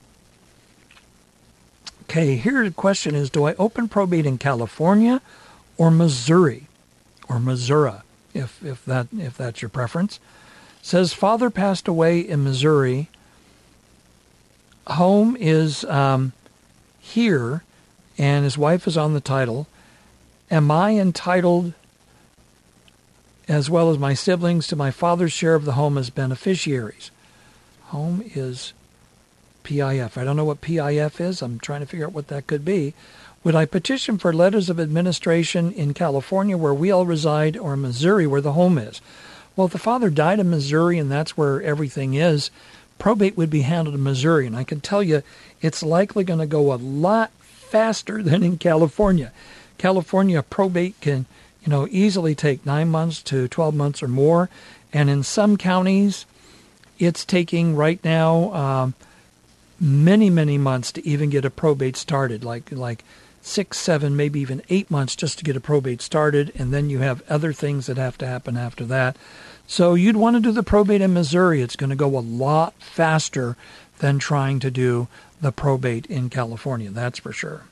Okay, 2.02 2.36
here 2.36 2.62
the 2.62 2.70
question 2.70 3.14
is 3.14 3.30
Do 3.30 3.44
I 3.46 3.54
open 3.54 3.88
probate 3.88 4.26
in 4.26 4.36
California 4.36 5.22
or 5.78 5.90
Missouri? 5.90 6.66
Or 7.26 7.40
Missouri, 7.40 7.94
if, 8.34 8.62
if, 8.62 8.84
that, 8.84 9.06
if 9.16 9.34
that's 9.34 9.62
your 9.62 9.70
preference. 9.70 10.20
says 10.82 11.14
father 11.14 11.48
passed 11.48 11.88
away 11.88 12.20
in 12.20 12.44
Missouri. 12.44 13.08
Home 14.88 15.38
is 15.40 15.84
um, 15.84 16.34
here, 17.00 17.64
and 18.18 18.44
his 18.44 18.58
wife 18.58 18.86
is 18.86 18.98
on 18.98 19.14
the 19.14 19.22
title. 19.22 19.66
Am 20.50 20.70
I 20.70 20.92
entitled, 20.92 21.72
as 23.48 23.68
well 23.68 23.90
as 23.90 23.98
my 23.98 24.14
siblings, 24.14 24.68
to 24.68 24.76
my 24.76 24.90
father's 24.90 25.32
share 25.32 25.54
of 25.54 25.64
the 25.64 25.72
home 25.72 25.98
as 25.98 26.10
beneficiaries? 26.10 27.10
Home 27.86 28.22
is 28.34 28.72
PIF. 29.64 30.16
I 30.16 30.24
don't 30.24 30.36
know 30.36 30.44
what 30.44 30.60
PIF 30.60 31.20
is. 31.20 31.42
I'm 31.42 31.58
trying 31.58 31.80
to 31.80 31.86
figure 31.86 32.06
out 32.06 32.12
what 32.12 32.28
that 32.28 32.46
could 32.46 32.64
be. 32.64 32.94
Would 33.42 33.56
I 33.56 33.64
petition 33.64 34.18
for 34.18 34.32
letters 34.32 34.70
of 34.70 34.78
administration 34.78 35.72
in 35.72 35.94
California 35.94 36.56
where 36.56 36.74
we 36.74 36.90
all 36.90 37.06
reside 37.06 37.56
or 37.56 37.76
Missouri 37.76 38.26
where 38.26 38.40
the 38.40 38.52
home 38.52 38.78
is? 38.78 39.00
Well, 39.56 39.66
if 39.66 39.72
the 39.72 39.78
father 39.78 40.10
died 40.10 40.38
in 40.38 40.50
Missouri 40.50 40.98
and 40.98 41.10
that's 41.10 41.36
where 41.36 41.62
everything 41.62 42.14
is, 42.14 42.50
probate 42.98 43.36
would 43.36 43.50
be 43.50 43.62
handled 43.62 43.94
in 43.96 44.02
Missouri. 44.02 44.46
And 44.46 44.56
I 44.56 44.64
can 44.64 44.80
tell 44.80 45.02
you 45.02 45.22
it's 45.60 45.82
likely 45.82 46.22
going 46.22 46.38
to 46.38 46.46
go 46.46 46.72
a 46.72 46.76
lot 46.76 47.30
faster 47.40 48.22
than 48.22 48.44
in 48.44 48.58
California. 48.58 49.32
California 49.78 50.42
probate 50.42 51.00
can, 51.00 51.26
you 51.62 51.70
know, 51.70 51.86
easily 51.90 52.34
take 52.34 52.64
9 52.66 52.88
months 52.88 53.22
to 53.24 53.48
12 53.48 53.74
months 53.74 54.02
or 54.02 54.08
more, 54.08 54.48
and 54.92 55.10
in 55.10 55.22
some 55.22 55.56
counties 55.56 56.26
it's 56.98 57.24
taking 57.24 57.76
right 57.76 58.02
now 58.04 58.52
um, 58.54 58.94
many, 59.80 60.30
many 60.30 60.58
months 60.58 60.92
to 60.92 61.06
even 61.06 61.30
get 61.30 61.44
a 61.44 61.50
probate 61.50 61.96
started, 61.96 62.44
like 62.44 62.72
like 62.72 63.04
six, 63.42 63.78
seven, 63.78 64.16
maybe 64.16 64.40
even 64.40 64.62
eight 64.70 64.90
months 64.90 65.14
just 65.14 65.38
to 65.38 65.44
get 65.44 65.56
a 65.56 65.60
probate 65.60 66.02
started, 66.02 66.52
and 66.56 66.72
then 66.72 66.90
you 66.90 66.98
have 66.98 67.22
other 67.30 67.52
things 67.52 67.86
that 67.86 67.96
have 67.96 68.18
to 68.18 68.26
happen 68.26 68.56
after 68.56 68.84
that. 68.84 69.16
So 69.68 69.94
you'd 69.94 70.16
want 70.16 70.36
to 70.36 70.40
do 70.40 70.52
the 70.52 70.62
probate 70.62 71.00
in 71.00 71.14
Missouri. 71.14 71.62
It's 71.62 71.76
going 71.76 71.90
to 71.90 71.96
go 71.96 72.18
a 72.18 72.20
lot 72.20 72.74
faster 72.80 73.56
than 73.98 74.18
trying 74.18 74.58
to 74.60 74.70
do 74.70 75.08
the 75.40 75.52
probate 75.52 76.06
in 76.06 76.28
California, 76.28 76.90
that's 76.90 77.18
for 77.18 77.32
sure. 77.32 77.62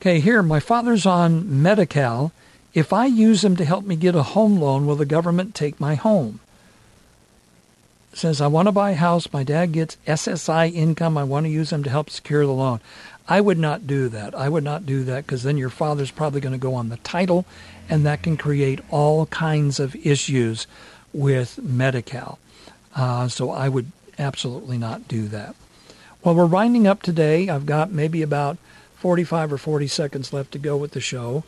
Okay, 0.00 0.20
here, 0.20 0.42
my 0.42 0.60
father's 0.60 1.06
on 1.06 1.60
Medi-Cal. 1.62 2.30
If 2.72 2.92
I 2.92 3.06
use 3.06 3.42
him 3.42 3.56
to 3.56 3.64
help 3.64 3.84
me 3.84 3.96
get 3.96 4.14
a 4.14 4.22
home 4.22 4.60
loan, 4.60 4.86
will 4.86 4.94
the 4.94 5.04
government 5.04 5.54
take 5.54 5.80
my 5.80 5.96
home? 5.96 6.38
says, 8.18 8.40
I 8.40 8.46
want 8.48 8.66
to 8.66 8.72
buy 8.72 8.90
a 8.90 8.96
house. 8.96 9.32
My 9.32 9.42
dad 9.42 9.72
gets 9.72 9.96
SSI 10.06 10.72
income. 10.72 11.16
I 11.16 11.24
want 11.24 11.46
to 11.46 11.50
use 11.50 11.70
them 11.70 11.84
to 11.84 11.90
help 11.90 12.10
secure 12.10 12.44
the 12.44 12.52
loan. 12.52 12.80
I 13.28 13.40
would 13.40 13.58
not 13.58 13.86
do 13.86 14.08
that. 14.08 14.34
I 14.34 14.48
would 14.48 14.64
not 14.64 14.86
do 14.86 15.04
that 15.04 15.26
because 15.26 15.42
then 15.42 15.56
your 15.56 15.70
father's 15.70 16.10
probably 16.10 16.40
going 16.40 16.52
to 16.52 16.58
go 16.58 16.74
on 16.74 16.88
the 16.88 16.96
title, 16.98 17.44
and 17.88 18.04
that 18.06 18.22
can 18.22 18.36
create 18.36 18.80
all 18.90 19.26
kinds 19.26 19.78
of 19.78 19.94
issues 19.96 20.66
with 21.12 21.58
Medi-Cal. 21.62 22.38
Uh, 22.96 23.28
so 23.28 23.50
I 23.50 23.68
would 23.68 23.92
absolutely 24.18 24.78
not 24.78 25.06
do 25.08 25.28
that. 25.28 25.54
Well, 26.24 26.34
we're 26.34 26.46
winding 26.46 26.86
up 26.86 27.02
today. 27.02 27.48
I've 27.48 27.66
got 27.66 27.92
maybe 27.92 28.22
about 28.22 28.58
45 28.98 29.52
or 29.52 29.58
40 29.58 29.86
seconds 29.86 30.32
left 30.32 30.52
to 30.52 30.58
go 30.58 30.76
with 30.76 30.90
the 30.90 31.00
show. 31.00 31.44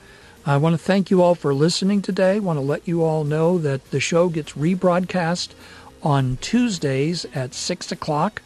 I 0.46 0.56
want 0.56 0.74
to 0.74 0.78
thank 0.78 1.10
you 1.10 1.20
all 1.20 1.34
for 1.34 1.52
listening 1.52 2.00
today. 2.00 2.36
I 2.36 2.38
want 2.38 2.56
to 2.58 2.64
let 2.64 2.86
you 2.86 3.02
all 3.02 3.24
know 3.24 3.58
that 3.58 3.90
the 3.90 4.00
show 4.00 4.28
gets 4.28 4.52
rebroadcast 4.52 5.50
on 6.02 6.38
Tuesdays 6.40 7.26
at 7.34 7.52
6 7.52 7.92
o'clock. 7.92 8.40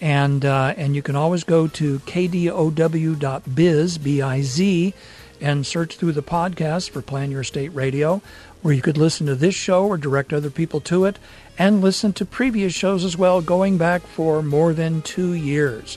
And, 0.00 0.44
uh, 0.44 0.74
and 0.76 0.96
you 0.96 1.00
can 1.00 1.16
always 1.16 1.44
go 1.44 1.68
to 1.68 2.00
kdow.biz, 2.00 3.98
B-I-Z, 3.98 4.94
and 5.40 5.66
search 5.66 5.96
through 5.96 6.12
the 6.12 6.22
podcast 6.22 6.90
for 6.90 7.00
Plan 7.00 7.30
Your 7.30 7.40
Estate 7.42 7.74
Radio, 7.74 8.20
where 8.62 8.74
you 8.74 8.82
could 8.82 8.98
listen 8.98 9.26
to 9.26 9.34
this 9.34 9.54
show 9.54 9.86
or 9.86 9.96
direct 9.96 10.32
other 10.32 10.50
people 10.50 10.80
to 10.80 11.04
it, 11.04 11.18
and 11.56 11.80
listen 11.80 12.12
to 12.14 12.24
previous 12.24 12.74
shows 12.74 13.04
as 13.04 13.16
well, 13.16 13.40
going 13.40 13.78
back 13.78 14.02
for 14.02 14.42
more 14.42 14.72
than 14.72 15.00
two 15.02 15.32
years. 15.32 15.96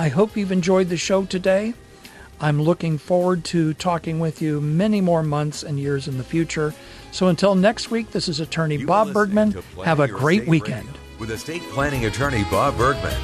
I 0.00 0.08
hope 0.08 0.34
you've 0.34 0.50
enjoyed 0.50 0.88
the 0.88 0.96
show 0.96 1.26
today. 1.26 1.74
I'm 2.40 2.62
looking 2.62 2.96
forward 2.96 3.44
to 3.52 3.74
talking 3.74 4.18
with 4.18 4.40
you 4.40 4.58
many 4.58 5.02
more 5.02 5.22
months 5.22 5.62
and 5.62 5.78
years 5.78 6.08
in 6.08 6.16
the 6.16 6.24
future. 6.24 6.72
So 7.12 7.28
until 7.28 7.54
next 7.54 7.90
week, 7.90 8.10
this 8.12 8.26
is 8.26 8.40
attorney 8.40 8.76
You 8.76 8.86
Bob 8.86 9.12
Bergman. 9.12 9.48
listening 9.48 9.62
to 9.62 9.74
Plan 9.74 9.86
Have 9.86 10.00
a 10.00 10.08
great 10.08 10.48
weekend. 10.48 10.88
With 11.18 11.30
estate 11.30 11.60
planning 11.64 12.06
attorney 12.06 12.44
Bob 12.44 12.78
Bergman. 12.78 13.14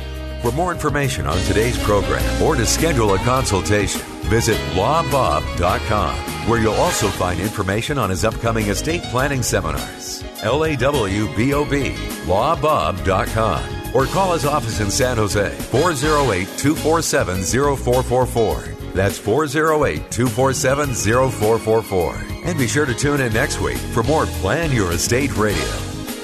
For 0.43 0.53
more 0.53 0.71
information 0.71 1.27
on 1.27 1.39
today's 1.45 1.83
program 1.83 2.43
or 2.43 2.57
to 2.57 2.67
schedule 2.67 3.15
a 3.15 3.19
consultation, 3.21 4.03
visit 4.29 4.59
lawbob.com, 4.75 6.15
where 6.47 6.61
you'll 6.61 6.75
also 6.75 7.09
find 7.09 7.41
information 7.41 7.97
on 7.97 8.11
his 8.11 8.23
upcoming 8.23 8.67
estate 8.67 9.03
planning 9.05 9.43
seminars. 9.43 10.23
L 10.43 10.63
A 10.67 10.77
W 10.77 11.35
B 11.35 11.55
O 11.55 11.65
B, 11.65 11.95
lawbob.com. 12.27 13.86
Or 13.95 14.07
call 14.07 14.33
his 14.33 14.45
office 14.45 14.81
in 14.81 14.91
San 14.91 15.17
Jose, 15.17 15.51
408 15.71 16.47
247 16.59 17.43
0444. 17.43 18.77
That's 18.95 19.19
408 19.19 20.11
247 20.11 20.95
0444. 20.95 22.15
And 22.45 22.59
be 22.59 22.67
sure 22.67 22.87
to 22.87 22.95
tune 22.95 23.21
in 23.21 23.33
next 23.33 23.61
week 23.61 23.79
for 23.79 24.03
more 24.03 24.27
Plan 24.27 24.73
Your 24.73 24.93
Estate 24.93 25.37
Radio. 25.37 25.96